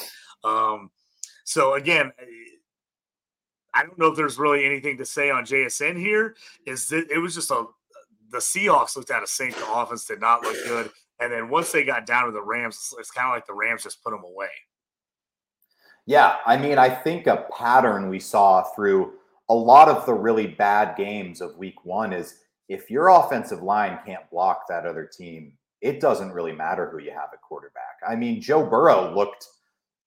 [0.45, 0.91] Um,
[1.45, 2.13] so again,
[3.75, 6.37] I don't know if there's really anything to say on JSN here.
[6.67, 7.65] Is that it was just a
[8.31, 9.57] the Seahawks looked out of sync.
[9.57, 10.91] The offense did not look good.
[11.21, 13.83] And then once they got down to the Rams, it's kind of like the Rams
[13.83, 14.49] just put them away.
[16.05, 19.15] Yeah, I mean, I think a pattern we saw through
[19.49, 23.99] a lot of the really bad games of week one is if your offensive line
[24.05, 27.97] can't block that other team, it doesn't really matter who you have at quarterback.
[28.07, 29.47] I mean, Joe Burrow looked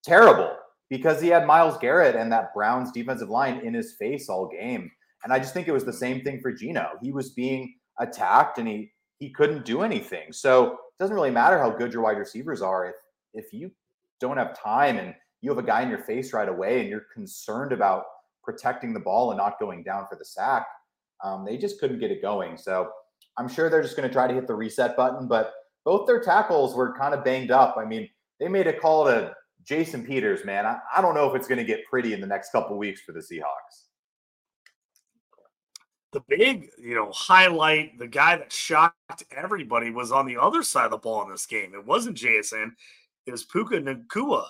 [0.04, 0.56] terrible
[0.90, 4.92] because he had Myles Garrett and that Browns defensive line in his face all game.
[5.24, 6.92] And I just think it was the same thing for Geno.
[7.02, 10.32] He was being attacked and he he couldn't do anything.
[10.32, 12.96] So it doesn't really matter how good your wide receivers are if
[13.34, 13.72] if you
[14.20, 17.06] don't have time and you have a guy in your face right away and you're
[17.14, 18.06] concerned about
[18.44, 20.68] protecting the ball and not going down for the sack.
[21.24, 22.58] Um, they just couldn't get it going.
[22.58, 22.90] So
[23.38, 25.28] I'm sure they're just going to try to hit the reset button.
[25.28, 25.54] But
[25.86, 27.76] both their tackles were kind of banged up.
[27.78, 28.10] I mean,
[28.40, 29.34] they made a call to
[29.64, 30.66] Jason Peters, man.
[30.66, 33.02] I, I don't know if it's going to get pretty in the next couple weeks
[33.02, 33.90] for the Seahawks
[36.12, 40.86] the big, you know, highlight, the guy that shocked everybody was on the other side
[40.86, 41.74] of the ball in this game.
[41.74, 42.72] It wasn't JSN,
[43.26, 44.46] it was Puka Nacua.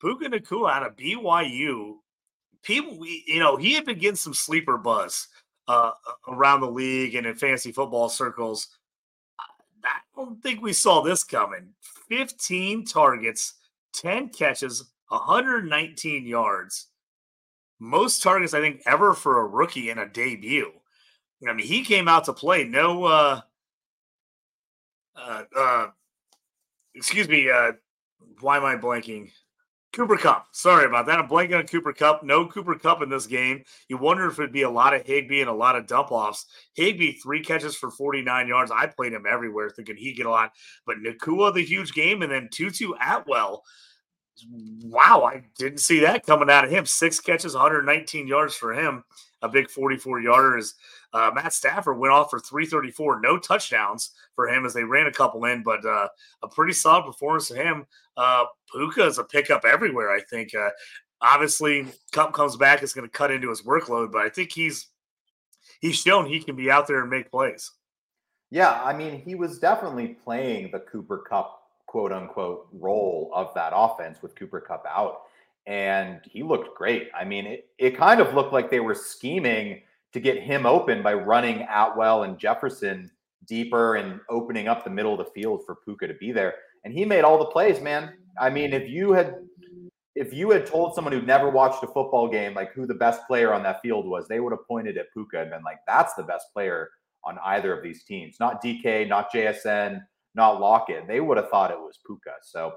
[0.00, 1.96] Puka Nacua out of BYU.
[2.62, 5.28] People, you know, he had been getting some sleeper buzz
[5.68, 5.92] uh,
[6.26, 8.68] around the league and in fantasy football circles.
[9.84, 11.68] I don't think we saw this coming.
[12.08, 13.54] 15 targets,
[13.94, 16.86] 10 catches, 119 yards.
[17.78, 20.72] Most targets, I think, ever for a rookie in a debut.
[21.48, 22.64] I mean, he came out to play.
[22.64, 23.40] No, uh,
[25.14, 25.86] uh, uh
[26.94, 27.48] excuse me.
[27.48, 27.72] Uh,
[28.40, 29.30] why am I blanking?
[29.92, 30.48] Cooper Kupp.
[30.52, 31.18] Sorry about that.
[31.18, 32.22] I'm blanking on Cooper Kupp.
[32.22, 33.64] No Cooper Kupp in this game.
[33.88, 36.46] You wonder if it'd be a lot of Higbee and a lot of dump offs.
[36.74, 38.70] Higbee, three catches for 49 yards.
[38.70, 40.52] I played him everywhere thinking he'd get a lot.
[40.86, 43.64] But Nacua, the huge game, and then Tutu Atwell.
[44.82, 46.86] Wow, I didn't see that coming out of him.
[46.86, 49.02] Six catches, 119 yards for him.
[49.42, 50.74] A big 44 yarder is
[51.12, 55.12] uh, Matt Stafford went off for 334, no touchdowns for him as they ran a
[55.12, 56.08] couple in, but uh,
[56.42, 57.86] a pretty solid performance of him.
[58.16, 60.54] Uh, Puka is a pickup everywhere, I think.
[60.54, 60.70] Uh,
[61.20, 64.88] obviously, Kupp comes back, it's going to cut into his workload, but I think he's
[65.80, 67.72] he's shown he can be out there and make plays.
[68.50, 73.72] Yeah, I mean, he was definitely playing the Cooper Kupp quote unquote role of that
[73.74, 75.22] offense with Cooper Kupp out.
[75.66, 77.10] And he looked great.
[77.14, 79.82] I mean, it, it kind of looked like they were scheming
[80.12, 83.10] to get him open by running Atwell and Jefferson
[83.46, 86.54] deeper and opening up the middle of the field for Puka to be there.
[86.84, 88.12] And he made all the plays, man.
[88.40, 89.36] I mean, if you had
[90.14, 93.24] if you had told someone who'd never watched a football game like who the best
[93.28, 96.14] player on that field was, they would have pointed at Puka and been like, that's
[96.14, 96.90] the best player
[97.24, 98.36] on either of these teams.
[98.40, 100.00] Not DK, not JSN,
[100.34, 101.06] not Lockett.
[101.06, 102.32] They would have thought it was Puka.
[102.42, 102.72] So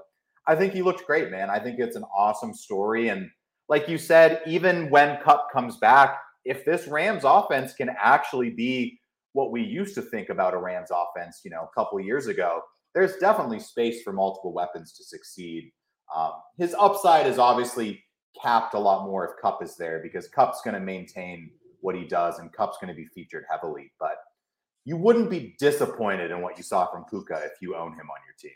[0.46, 1.50] I think he looked great, man.
[1.50, 3.08] I think it's an awesome story.
[3.08, 3.28] And
[3.68, 8.98] like you said, even when Kupp comes back, if this Rams offense can actually be
[9.32, 12.60] what we used to think about a Rams offense, you know, a couple years ago,
[12.94, 15.72] there's definitely space for multiple weapons to succeed.
[16.14, 18.04] Um, his upside is obviously
[18.40, 22.04] capped a lot more if Kupp is there because Kupp's going to maintain what he
[22.04, 23.90] does and Kupp's going to be featured heavily.
[23.98, 24.16] But
[24.84, 28.18] you wouldn't be disappointed in what you saw from Puka if you own him on
[28.26, 28.52] your team.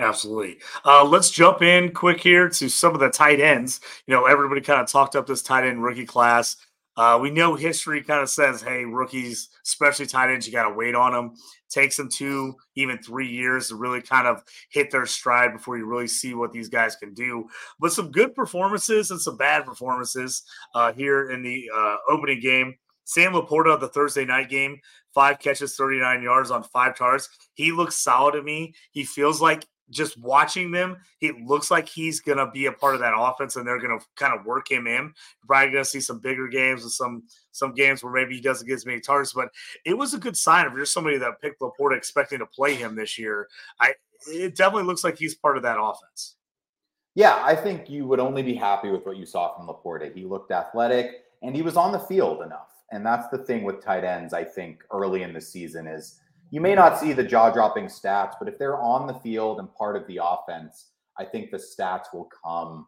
[0.00, 0.58] Absolutely.
[0.84, 3.80] Uh, let's jump in quick here to some of the tight ends.
[4.06, 6.56] You know, everybody kind of talked up this tight end rookie class.
[6.96, 10.74] Uh, we know history kind of says, hey, rookies, especially tight ends, you got to
[10.74, 11.32] wait on them.
[11.68, 15.86] Takes them two, even three years to really kind of hit their stride before you
[15.86, 17.48] really see what these guys can do.
[17.78, 20.42] But some good performances and some bad performances
[20.74, 22.76] uh, here in the uh, opening game.
[23.08, 24.78] Sam LaPorta, of the Thursday night game,
[25.14, 27.30] five catches, 39 yards on five targets.
[27.54, 28.74] He looks solid to me.
[28.90, 32.94] He feels like just watching them, he looks like he's going to be a part
[32.94, 35.14] of that offense, and they're going to kind of work him in.
[35.46, 38.68] Probably going to see some bigger games and some some games where maybe he doesn't
[38.68, 39.32] get as many targets.
[39.32, 39.48] But
[39.86, 42.94] it was a good sign if you're somebody that picked LaPorta expecting to play him
[42.94, 43.48] this year.
[43.80, 43.94] I
[44.26, 46.36] it definitely looks like he's part of that offense.
[47.14, 50.14] Yeah, I think you would only be happy with what you saw from LaPorta.
[50.14, 52.77] He looked athletic and he was on the field enough.
[52.90, 56.20] And that's the thing with tight ends, I think, early in the season is
[56.50, 59.72] you may not see the jaw dropping stats, but if they're on the field and
[59.74, 60.86] part of the offense,
[61.18, 62.86] I think the stats will come.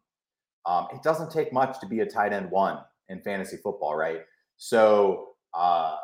[0.65, 2.79] Um, it doesn't take much to be a tight end one
[3.09, 4.21] in fantasy football, right?
[4.57, 5.97] So uh,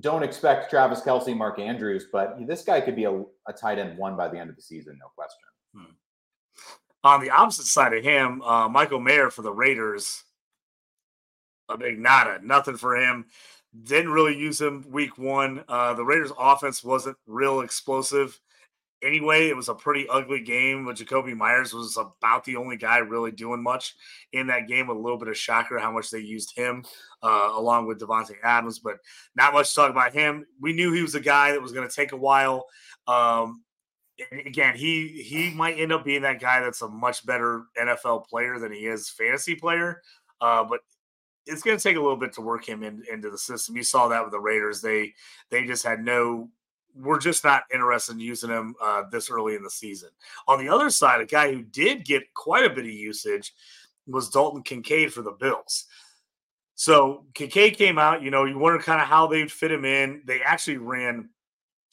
[0.00, 3.12] don't expect Travis Kelce, Mark Andrews, but this guy could be a,
[3.48, 5.42] a, tight end one by the end of the season, no question.
[5.74, 5.92] Hmm.
[7.04, 10.24] On the opposite side of him, uh, Michael Mayer for the Raiders,
[11.68, 13.26] a big nada, nothing for him.
[13.84, 15.64] Didn't really use him week one.
[15.68, 18.38] Uh, the Raiders' offense wasn't real explosive.
[19.02, 22.98] Anyway, it was a pretty ugly game, but Jakobi Meyers was about the only guy
[22.98, 23.96] really doing much
[24.32, 24.90] in that game.
[24.90, 26.84] A little bit of shocker how much they used him
[27.22, 28.98] uh, along with Davante Adams, but
[29.34, 30.46] not much to talk about him.
[30.60, 32.66] We knew he was a guy that was going to take a while.
[33.08, 33.64] Um,
[34.30, 38.58] again, he he might end up being that guy that's a much better NFL player
[38.58, 40.02] than he is fantasy player.
[40.40, 40.80] Uh, but
[41.46, 43.76] it's going to take a little bit to work him in, into the system.
[43.76, 45.14] You saw that with the Raiders; they
[45.50, 46.48] they just had no.
[46.94, 50.10] We're just not interested in using him uh, this early in the season.
[50.46, 53.54] On the other side, a guy who did get quite a bit of usage
[54.06, 55.86] was Dalton Kincaid for the Bills.
[56.74, 58.22] So Kincaid came out.
[58.22, 60.22] You know, you wonder kind of how they'd fit him in.
[60.26, 61.30] They actually ran.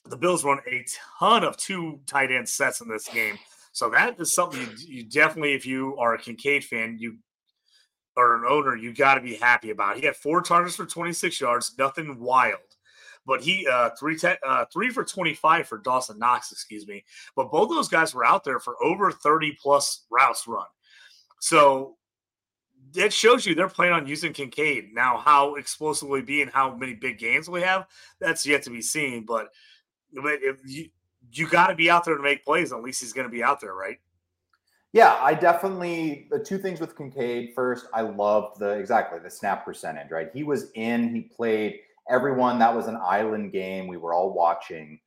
[0.06, 0.86] The Bills run a
[1.18, 3.38] ton of two tight end sets in this game.
[3.72, 7.18] So that is something you, you definitely, if you are a Kincaid fan, you
[8.16, 9.98] or an owner, you got to be happy about.
[9.98, 12.60] He had four targets for 26 yards, nothing wild,
[13.26, 17.04] but he uh three te- uh three for 25 for Dawson Knox, excuse me.
[17.36, 20.66] But both those guys were out there for over 30 plus routes run.
[21.40, 21.96] So
[22.96, 24.94] it shows you they're planning on using Kincaid.
[24.94, 27.88] Now, how explosively be and how many big games we have,
[28.20, 29.26] that's yet to be seen.
[29.26, 29.50] But,
[30.14, 30.90] but you
[31.32, 32.72] you got to be out there to make plays.
[32.72, 34.00] At least he's going to be out there, right?
[34.92, 37.52] Yeah, I definitely the two things with Kincaid.
[37.54, 40.10] First, I loved the exactly the snap percentage.
[40.10, 41.14] Right, he was in.
[41.14, 41.80] He played
[42.10, 42.58] everyone.
[42.58, 43.88] That was an island game.
[43.88, 45.00] We were all watching,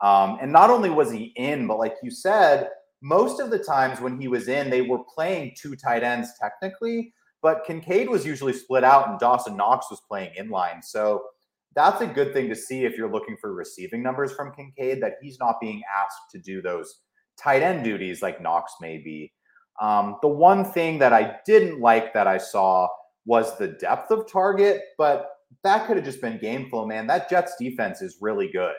[0.00, 2.70] um, and not only was he in, but like you said,
[3.00, 7.12] most of the times when he was in, they were playing two tight ends technically,
[7.40, 10.82] but Kincaid was usually split out, and Dawson Knox was playing inline.
[10.82, 11.22] So
[11.76, 15.00] that's a good thing to see if you're looking for receiving numbers from Kincaid.
[15.00, 17.02] That he's not being asked to do those
[17.40, 19.32] tight end duties like Knox may be.
[19.80, 22.88] Um, the one thing that I didn't like that I saw
[23.26, 25.30] was the depth of target, but
[25.62, 27.06] that could have just been game flow, man.
[27.06, 28.74] That Jets defense is really good.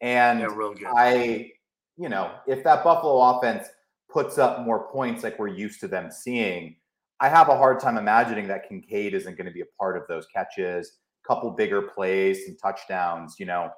[0.00, 0.86] And yeah, good.
[0.86, 1.50] I,
[1.96, 3.66] you know, if that Buffalo offense
[4.10, 6.76] puts up more points like we're used to them seeing,
[7.20, 10.04] I have a hard time imagining that Kincaid isn't going to be a part of
[10.08, 13.36] those catches, A couple bigger plays, and touchdowns.
[13.38, 13.70] You know,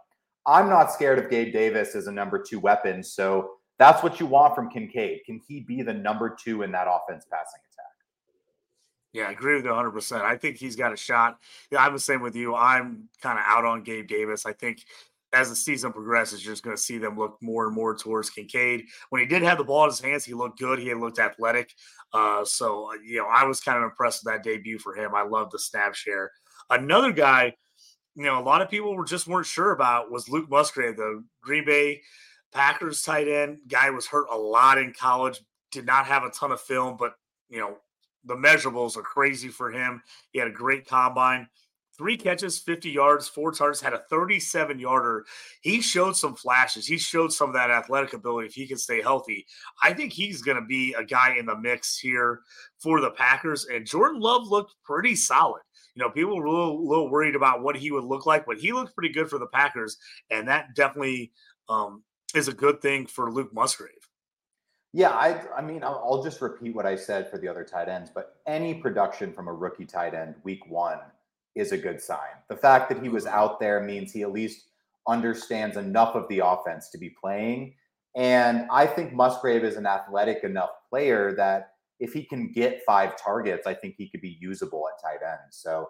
[0.46, 3.02] I'm not scared of Gabe Davis as a number two weapon.
[3.02, 5.24] So that's what you want from Kincaid.
[5.24, 7.86] Can he be the number two in that offense passing attack?
[9.14, 10.20] Yeah, I agree with you 100%.
[10.20, 11.38] I think he's got a shot.
[11.72, 12.54] Yeah, I'm the same with you.
[12.54, 14.44] I'm kind of out on Gabe Davis.
[14.44, 14.84] I think
[15.32, 18.28] as the season progresses, you're just going to see them look more and more towards
[18.28, 18.84] Kincaid.
[19.08, 20.78] When he did have the ball in his hands, he looked good.
[20.78, 21.74] He looked athletic.
[22.12, 25.14] Uh, so, uh, you know, I was kind of impressed with that debut for him.
[25.14, 26.32] I love the snap share.
[26.68, 27.54] Another guy,
[28.14, 31.24] you know, a lot of people were just weren't sure about was Luke Musgrave, the
[31.42, 32.02] Green Bay
[32.52, 33.60] Packers tight end.
[33.68, 35.40] Guy was hurt a lot in college,
[35.70, 37.14] did not have a ton of film, but,
[37.48, 37.78] you know,
[38.24, 40.02] the measurables are crazy for him.
[40.32, 41.48] He had a great combine.
[41.96, 45.26] Three catches, 50 yards, four targets, had a 37 yarder.
[45.60, 46.86] He showed some flashes.
[46.86, 49.46] He showed some of that athletic ability if he can stay healthy.
[49.82, 52.40] I think he's going to be a guy in the mix here
[52.78, 53.66] for the Packers.
[53.66, 55.60] And Jordan Love looked pretty solid.
[55.94, 58.56] You know, people were a little, little worried about what he would look like, but
[58.56, 59.98] he looked pretty good for the Packers.
[60.30, 61.32] And that definitely
[61.68, 62.02] um,
[62.34, 64.08] is a good thing for Luke Musgrave.
[64.92, 67.88] Yeah, I, I mean, I'll, I'll just repeat what I said for the other tight
[67.88, 70.98] ends, but any production from a rookie tight end week one
[71.54, 72.34] is a good sign.
[72.48, 73.38] The fact that he was mm-hmm.
[73.38, 74.66] out there means he at least
[75.06, 77.74] understands enough of the offense to be playing.
[78.16, 83.20] And I think Musgrave is an athletic enough player that if he can get five
[83.20, 85.38] targets, I think he could be usable at tight end.
[85.50, 85.88] So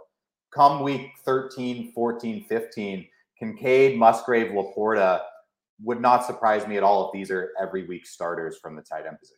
[0.53, 3.07] come week 13, 14, 15,
[3.38, 5.22] Kincaid, Musgrave, Laporta
[5.83, 9.07] would not surprise me at all if these are every week starters from the tight
[9.07, 9.37] end position.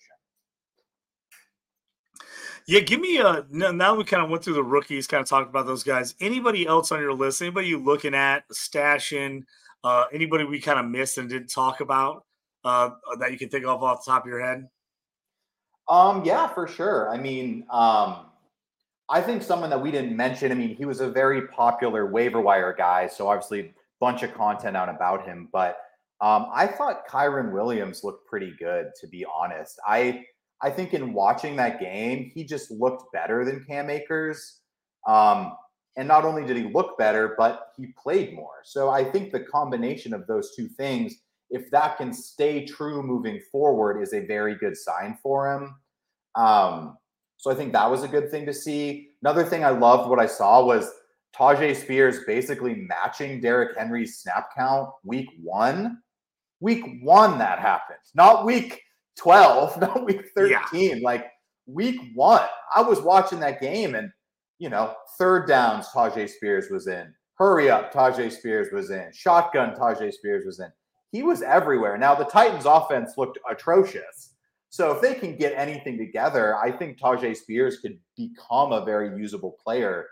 [2.66, 5.51] Yeah, give me a now we kind of went through the rookies, kind of talked
[5.51, 6.14] about those guys.
[6.20, 7.43] Anybody else on your list?
[7.43, 9.43] Anybody you looking at, stashing?
[9.82, 12.24] Uh, anybody we kind of missed and didn't talk about
[12.64, 14.68] uh, that you can think of off the top of your head?
[15.88, 17.11] Um, yeah, for sure.
[17.11, 18.26] I mean, um,
[19.09, 20.53] I think someone that we didn't mention.
[20.53, 24.32] I mean, he was a very popular waiver wire guy, so obviously a bunch of
[24.34, 25.49] content out about him.
[25.53, 25.78] But
[26.23, 29.79] um, I thought Kyren Williams looked pretty good, to be honest.
[29.87, 30.25] I
[30.62, 34.61] I think in watching that game, he just looked better than Cam Akers.
[35.09, 35.55] Um,
[35.97, 38.62] and not only did he look better, but he played more.
[38.62, 41.16] So I think the combination of those two things,
[41.51, 45.75] if that can stay true moving forward, is a very good sign for him.
[46.37, 46.97] Um,
[47.37, 49.09] so I think that was a good thing to see.
[49.23, 50.89] Another thing I loved what I saw was
[51.37, 56.01] Tyjae Spears basically matching Derrick Henry's snap count week one.
[56.63, 58.81] Week one that happened, not week
[59.19, 60.57] 12, not week 13.
[60.73, 60.95] Yeah.
[61.03, 61.27] Like
[61.67, 64.13] week one, I was watching that game and,
[64.61, 67.13] you know, third downs, Tyjae Spears was in.
[67.35, 69.11] Hurry up, Tyjae Spears was in.
[69.13, 70.71] Shotgun, Tyjae Spears was in.
[71.11, 71.99] He was everywhere.
[71.99, 74.35] Now, the Titans' offense looked atrocious.
[74.71, 79.19] So if they can get anything together, I think Tyjae Spears could become a very
[79.19, 80.07] usable player.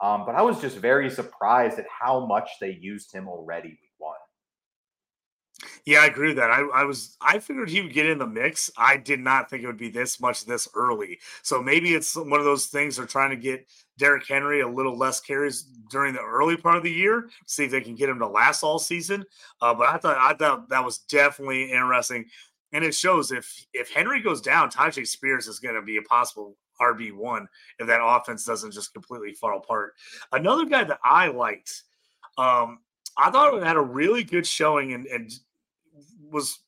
[0.00, 3.76] Um, but I was just very surprised at how much they used him already
[5.86, 6.50] yeah, I agree with that.
[6.50, 8.68] I, I was I figured he would get in the mix.
[8.76, 11.20] I did not think it would be this much this early.
[11.42, 14.98] So maybe it's one of those things they're trying to get Derrick Henry a little
[14.98, 18.18] less carries during the early part of the year, see if they can get him
[18.18, 19.24] to last all season.
[19.62, 22.24] Uh, but I thought I thought that was definitely interesting.
[22.72, 26.02] And it shows if if Henry goes down, Tyjae Spears is going to be a
[26.02, 27.46] possible RB one
[27.78, 29.94] if that offense doesn't just completely fall apart.
[30.32, 31.84] Another guy that I liked,
[32.38, 32.80] um,
[33.16, 35.32] I thought had a really good showing and, and
[36.30, 36.60] was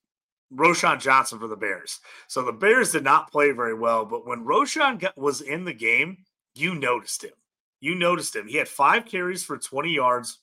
[0.55, 2.01] Roschon Johnson for the Bears.
[2.27, 5.75] So the Bears did not play very well, but when Roschon got, was in the
[5.75, 6.19] game,
[6.55, 7.33] you noticed him.
[7.81, 8.49] You noticed him.
[8.49, 10.39] He had five carries for 20 yards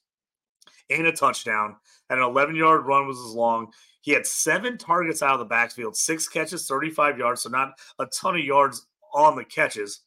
[0.89, 1.75] and a touchdown.
[2.09, 3.71] And an 11 yard run was as long.
[4.01, 7.41] He had seven targets out of the backfield, six catches, 35 yards.
[7.41, 10.01] So not a ton of yards on the catches.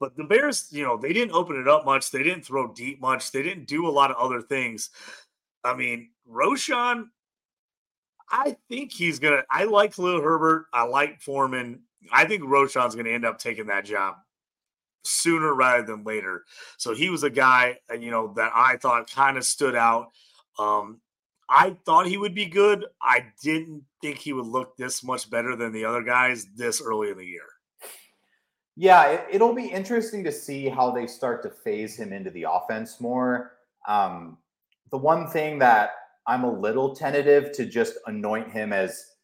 [0.00, 2.10] But the Bears, you know, they didn't open it up much.
[2.10, 3.30] They didn't throw deep much.
[3.30, 4.90] They didn't do a lot of other things.
[5.62, 7.04] I mean, Roschon
[8.30, 9.42] I think he's gonna.
[9.50, 10.66] I like Khalil Herbert.
[10.72, 11.80] I like Foreman.
[12.12, 14.16] I think Roschon's gonna end up taking that job
[15.04, 16.44] sooner rather than later.
[16.78, 20.08] So he was a guy, uh, you know, that I thought kind of stood out.
[20.58, 21.00] Um,
[21.48, 22.86] I thought he would be good.
[23.02, 27.10] I didn't think he would look this much better than the other guys this early
[27.10, 27.42] in the year.
[28.76, 32.46] Yeah, it, will be interesting to see how they start to phase him into the
[32.50, 33.52] offense more.
[33.86, 34.38] Um,
[34.90, 35.90] the one thing that
[36.26, 39.14] I'm a little tentative to just anoint him as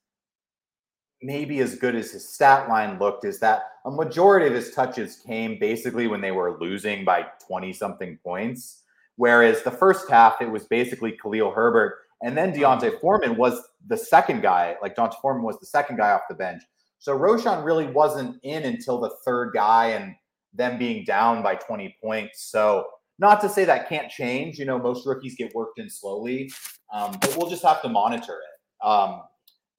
[1.23, 5.23] maybe as good as his stat line looked is that a majority of his touches
[5.27, 8.83] came basically when they were losing by 20 something points.
[9.17, 11.99] Whereas the first half, it was basically Khalil Herbert.
[12.23, 13.01] And then D'Onta mm-hmm.
[13.01, 16.63] Foreman was the second guy, like D'Onta Foreman was the second guy off the bench.
[16.99, 20.15] So Roschon really wasn't in until the third guy and
[20.53, 22.43] them being down by 20 points.
[22.51, 22.87] So
[23.21, 24.59] not to say that can't change.
[24.59, 26.51] You know, most rookies get worked in slowly,
[26.93, 28.87] um, but we'll just have to monitor it.
[28.87, 29.23] Um,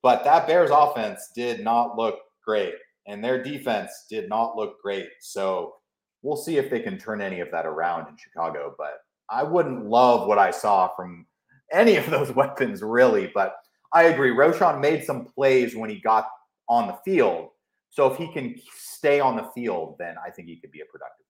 [0.03, 2.75] but that Bears offense did not look great,
[3.07, 5.09] and their defense did not look great.
[5.19, 5.75] So
[6.21, 8.75] we'll see if they can turn any of that around in Chicago.
[8.77, 11.25] But I wouldn't love what I saw from
[11.71, 13.31] any of those weapons, really.
[13.33, 13.55] But
[13.91, 14.31] I agree.
[14.31, 16.27] Roschon made some plays when he got
[16.69, 17.49] on the field.
[17.89, 20.85] So if he can stay on the field, then I think he could be a
[20.85, 21.25] productive.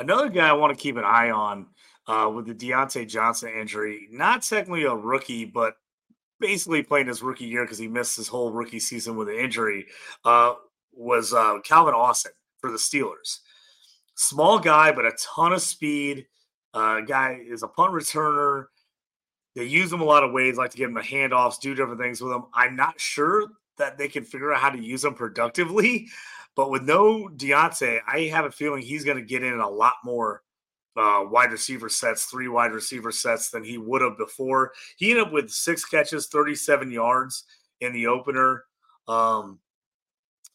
[0.00, 1.66] Another guy I want to keep an eye on
[2.06, 5.74] uh, with the Diontae Johnson injury, not technically a rookie, but
[6.40, 9.84] basically playing his rookie year because he missed his whole rookie season with an injury,
[10.24, 10.54] uh,
[10.94, 12.32] was uh, Calvin Austin
[12.62, 13.40] for the Steelers.
[14.14, 16.26] Small guy, but a ton of speed.
[16.72, 18.68] Uh, guy is a punt returner.
[19.54, 22.00] They use him a lot of ways, like to give him the handoffs, do different
[22.00, 22.44] things with him.
[22.54, 26.08] I'm not sure that they can figure out how to use him productively,
[26.60, 29.94] but with no Diontae, I have a feeling he's going to get in a lot
[30.04, 30.42] more
[30.94, 34.72] uh, wide receiver sets, three wide receiver sets than he would have before.
[34.98, 37.44] He ended up with six catches, 37 yards
[37.80, 38.64] in the opener.
[39.08, 39.60] Um,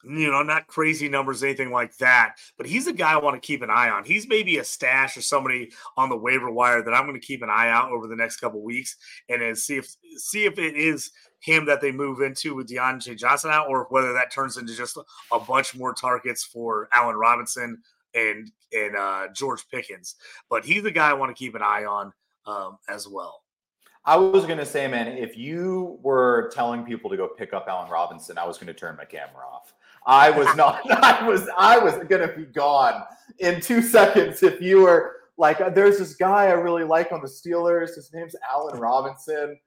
[0.03, 2.35] you know, not crazy numbers, anything like that.
[2.55, 4.03] But he's a guy I want to keep an eye on.
[4.03, 7.41] He's maybe a stash or somebody on the waiver wire that I'm going to keep
[7.41, 8.95] an eye out over the next couple weeks
[9.27, 9.87] and see if
[10.17, 11.09] see if it is
[11.45, 14.97] him that they move into with Diontae Johnson out, or whether that turns into just
[15.31, 17.81] a bunch more targets for Allen Robinson
[18.15, 20.15] and and uh, George Pickens.
[20.49, 22.11] But he's the guy I want to keep an eye on
[22.47, 23.43] um, as well.
[24.03, 27.65] I was going to say, man, if you were telling people to go pick up
[27.67, 29.73] Allen Robinson, I was going to turn my camera off.
[30.05, 30.81] I was not.
[31.03, 31.47] I was.
[31.55, 33.03] I was going to be gone
[33.37, 35.59] in two seconds if you were like.
[35.75, 37.93] There's this guy I really like on the Steelers.
[37.93, 39.59] His name's Allen Robinson.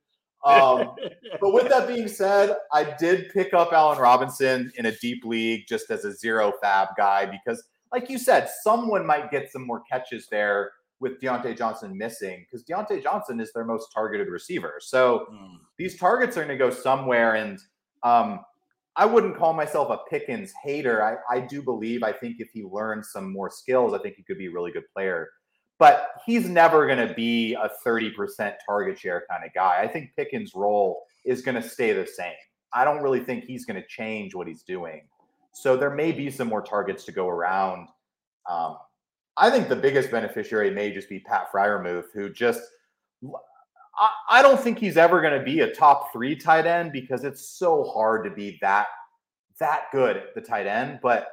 [0.45, 0.95] Um,
[1.41, 5.65] but with that being said, I did pick up Allen Robinson in a deep league
[5.69, 7.63] just as a zero FAAB guy because,
[7.93, 12.65] like you said, someone might get some more catches there with Diontae Johnson missing because
[12.65, 14.75] Diontae Johnson is their most targeted receiver.
[14.81, 15.59] So mm.
[15.77, 17.35] these targets are going to go somewhere.
[17.35, 17.59] And
[18.03, 18.41] um,
[18.97, 21.03] I wouldn't call myself a Pickens hater.
[21.05, 24.25] I, I do believe, I think if he learns some more skills, I think he
[24.25, 25.29] could be a really good player
[25.79, 29.81] but he's never going to be a 30% target share kind of guy.
[29.81, 32.33] I think Pickens' role is going to stay the same.
[32.73, 35.07] I don't really think he's going to change what he's doing.
[35.53, 37.89] So there may be some more targets to go around.
[38.49, 38.77] Um,
[39.37, 42.61] I think the biggest beneficiary may just be Pat Freiermuth, who just
[43.99, 47.25] I, I don't think he's ever going to be a top three tight end because
[47.25, 48.87] it's so hard to be that
[49.61, 51.01] that good at the tight end.
[51.03, 51.29] But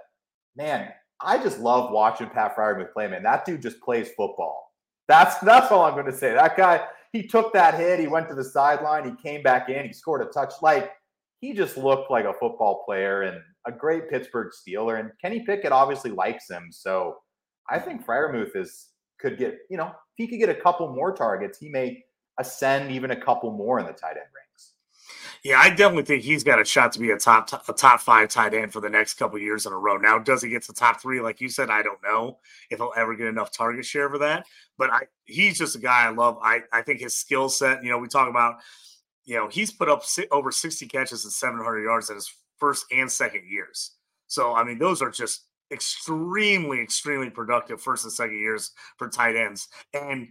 [0.56, 0.92] man,
[1.22, 3.24] I just love watching Pat Freiermuth play, man.
[3.24, 4.74] That dude just plays football.
[5.08, 6.34] That's that's all I'm going to say.
[6.34, 9.86] That guy, he took that hit, he went to the sideline, he came back in,
[9.86, 10.54] he scored a touch.
[10.62, 10.92] Like
[11.40, 15.00] he just looked like a football player and a great Pittsburgh Steeler.
[15.00, 17.18] And Kenny Pickett obviously likes him, so
[17.70, 18.90] I think Freiermuth is
[19.20, 22.04] could get you know if he could get a couple more targets, he may
[22.40, 24.45] ascend even a couple more in the tight end ranks.
[25.46, 28.30] Yeah, I definitely think he's got a shot to be a top a top five
[28.30, 29.96] tight end for the next couple years in a row.
[29.96, 31.70] Now, does he get to top three, like you said?
[31.70, 32.40] I don't know
[32.72, 34.48] if he'll ever get enough target share for that.
[34.80, 36.40] But I, he's just a guy I love.
[36.42, 37.84] I, I think his skill set.
[37.84, 38.56] You know, we talk about,
[39.26, 42.88] you know, he's put up over sixty catches and seven hundred yards in his first
[42.92, 43.92] and second years.
[44.26, 49.36] So I mean, those are just extremely, extremely productive first and second years for tight
[49.36, 49.68] ends.
[49.94, 50.28] And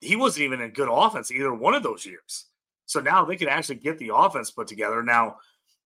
[0.00, 2.46] he wasn't even in good offense either one of those years.
[2.90, 5.00] So now they can actually get the offense put together.
[5.00, 5.36] Now,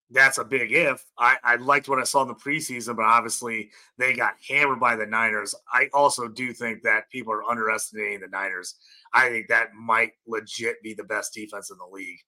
[0.09, 1.05] that's a big if.
[1.19, 4.97] I, I liked what I saw in the preseason, but obviously they got hammered by
[4.97, 5.55] the Niners.
[5.71, 8.77] I also do think that people are underestimating the Niners.
[9.13, 12.21] I think that might legit be the best defense in the league.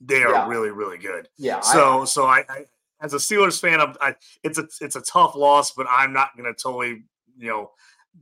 [0.00, 0.48] They are yeah.
[0.48, 1.28] really, really good.
[1.38, 1.60] Yeah.
[1.60, 2.64] So, I, so I, I,
[3.00, 6.36] as a Steelers fan, I'm, I, it's a it's a tough loss, but I'm not
[6.36, 7.04] going to totally,
[7.36, 7.70] you know,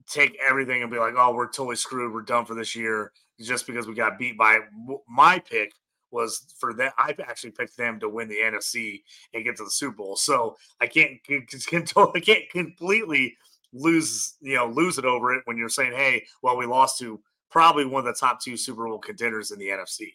[0.06, 2.12] take everything and be like, oh, we're totally screwed.
[2.12, 4.60] We're done for this year just because we got beat by
[5.08, 5.72] my pick
[6.10, 6.94] was for that.
[6.98, 9.02] I actually picked them to win the NFC
[9.34, 10.16] and get to the Super Bowl.
[10.16, 13.36] So I can't I can't completely
[13.72, 17.20] lose you know lose it over it when you're saying, hey, well, we lost to
[17.50, 20.14] probably one of the top two Super Bowl contenders in the NFC.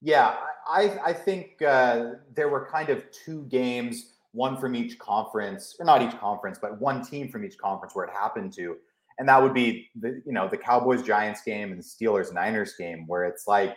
[0.00, 0.36] Yeah,
[0.66, 5.86] I I think uh, there were kind of two games, one from each conference, or
[5.86, 8.76] not each conference, but one team from each conference where it happened to
[9.18, 12.74] and that would be the you know the Cowboys Giants game and the Steelers Niners
[12.78, 13.76] game where it's like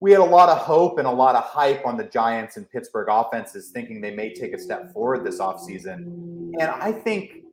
[0.00, 2.68] we had a lot of hope and a lot of hype on the Giants and
[2.68, 6.04] Pittsburgh offenses, thinking they may take a step forward this offseason.
[6.60, 7.44] And I think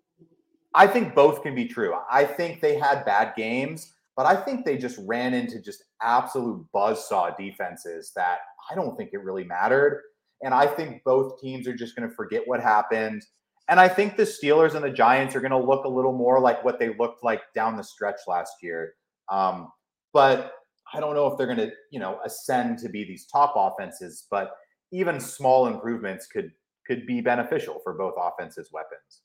[0.73, 1.95] I think both can be true.
[2.09, 6.65] I think they had bad games, but I think they just ran into just absolute
[6.73, 8.39] buzzsaw defenses that
[8.69, 10.01] I don't think it really mattered.
[10.41, 13.23] And I think both teams are just going to forget what happened.
[13.68, 16.39] And I think the Steelers and the Giants are going to look a little more
[16.39, 18.95] like what they looked like down the stretch last year.
[19.30, 19.72] Um,
[20.14, 20.53] but
[20.93, 24.28] I don't know if they're going to, you know, ascend to be these top offenses.
[24.30, 24.51] But
[24.91, 26.51] even small improvements could
[26.86, 29.22] could be beneficial for both offenses' weapons.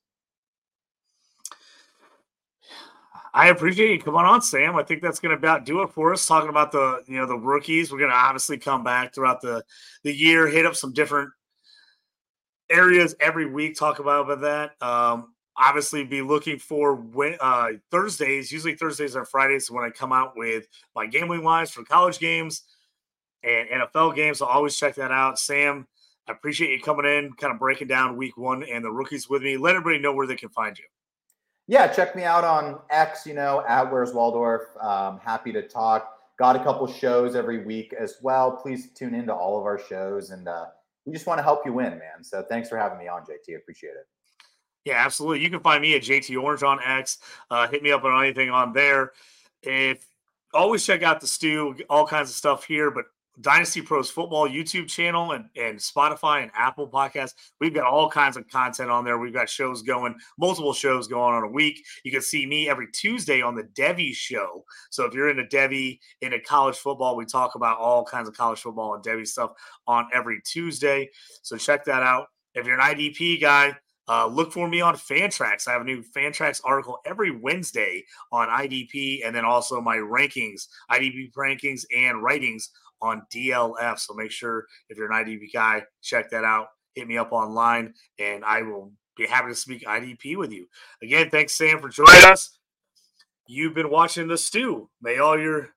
[3.34, 4.76] I appreciate you coming on, Sam.
[4.76, 6.26] I think that's going to about do it for us.
[6.26, 9.62] Talking about the you know the rookies, we're going to obviously come back throughout the
[10.05, 11.30] the year, hit up some different
[12.70, 13.76] areas every week.
[13.76, 14.86] Talk about, about that.
[14.86, 18.50] Um, obviously, be looking for when, uh, Thursdays.
[18.52, 22.62] Usually Thursdays and Fridays when I come out with my gambling wise for college games
[23.42, 24.38] and NFL games.
[24.38, 25.86] So always check that out, Sam.
[26.28, 29.42] I appreciate you coming in, kind of breaking down week one and the rookies with
[29.42, 29.56] me.
[29.56, 30.84] Let everybody know where they can find you
[31.68, 34.62] yeah, check me out on X, you know, at Where's Waldorf.
[34.80, 36.12] Um, happy to talk.
[36.38, 38.52] Got a couple shows every week as well.
[38.52, 40.30] Please tune into all of our shows.
[40.30, 40.66] And uh,
[41.07, 42.22] we just want to help you win, man.
[42.22, 43.57] So thanks for having me on, JT.
[43.57, 44.07] Appreciate it.
[44.84, 45.42] Yeah, absolutely.
[45.42, 47.18] You can find me at JT Orange on X.
[47.50, 49.12] Uh, hit me up on anything on there.
[49.62, 50.04] If
[50.52, 53.07] always check out the stew, all kinds of stuff here, but
[53.41, 57.34] Dynasty Pros Football YouTube channel and, and Spotify and Apple Podcasts.
[57.61, 59.18] We've got all kinds of content on there.
[59.18, 61.84] We've got shows going, multiple shows going on a week.
[62.05, 64.64] You can see me every Tuesday on the Devy Show.
[64.91, 68.61] So if you're into Devy, into college football, we talk about all kinds of college
[68.61, 69.53] football and Devy stuff
[69.87, 71.11] on every Tuesday.
[71.43, 72.28] So check that out.
[72.55, 73.76] If you're an IDP guy,
[74.09, 75.66] uh, look for me on Fantrax.
[75.66, 80.68] I have a new Fantrax article every Wednesday on IDP and then also my rankings,
[80.91, 82.70] IDP rankings and writings
[83.03, 83.99] on DLF.
[83.99, 86.68] So make sure if you're an IDP guy, check that out.
[86.94, 90.66] Hit me up online and I will be happy to speak IDP with you.
[91.03, 92.59] Again, thanks, Sam, for joining us.
[93.47, 94.88] You've been watching The Stew.
[95.01, 95.68] May all your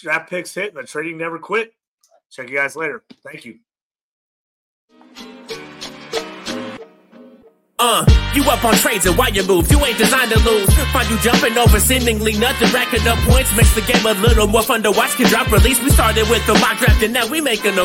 [0.00, 1.72] draft picks hit and the trading never quit.
[2.30, 3.04] Check you guys later.
[3.24, 3.58] Thank you.
[7.82, 8.04] Uh,
[8.34, 9.64] you up on trades and why you move?
[9.72, 10.68] You ain't designed to lose.
[10.92, 14.62] Find you jumping over seemingly nothing, racking up points makes the game a little more
[14.62, 15.16] fun to watch.
[15.16, 15.80] Can drop release.
[15.80, 17.84] We started with the mock draft and now we making a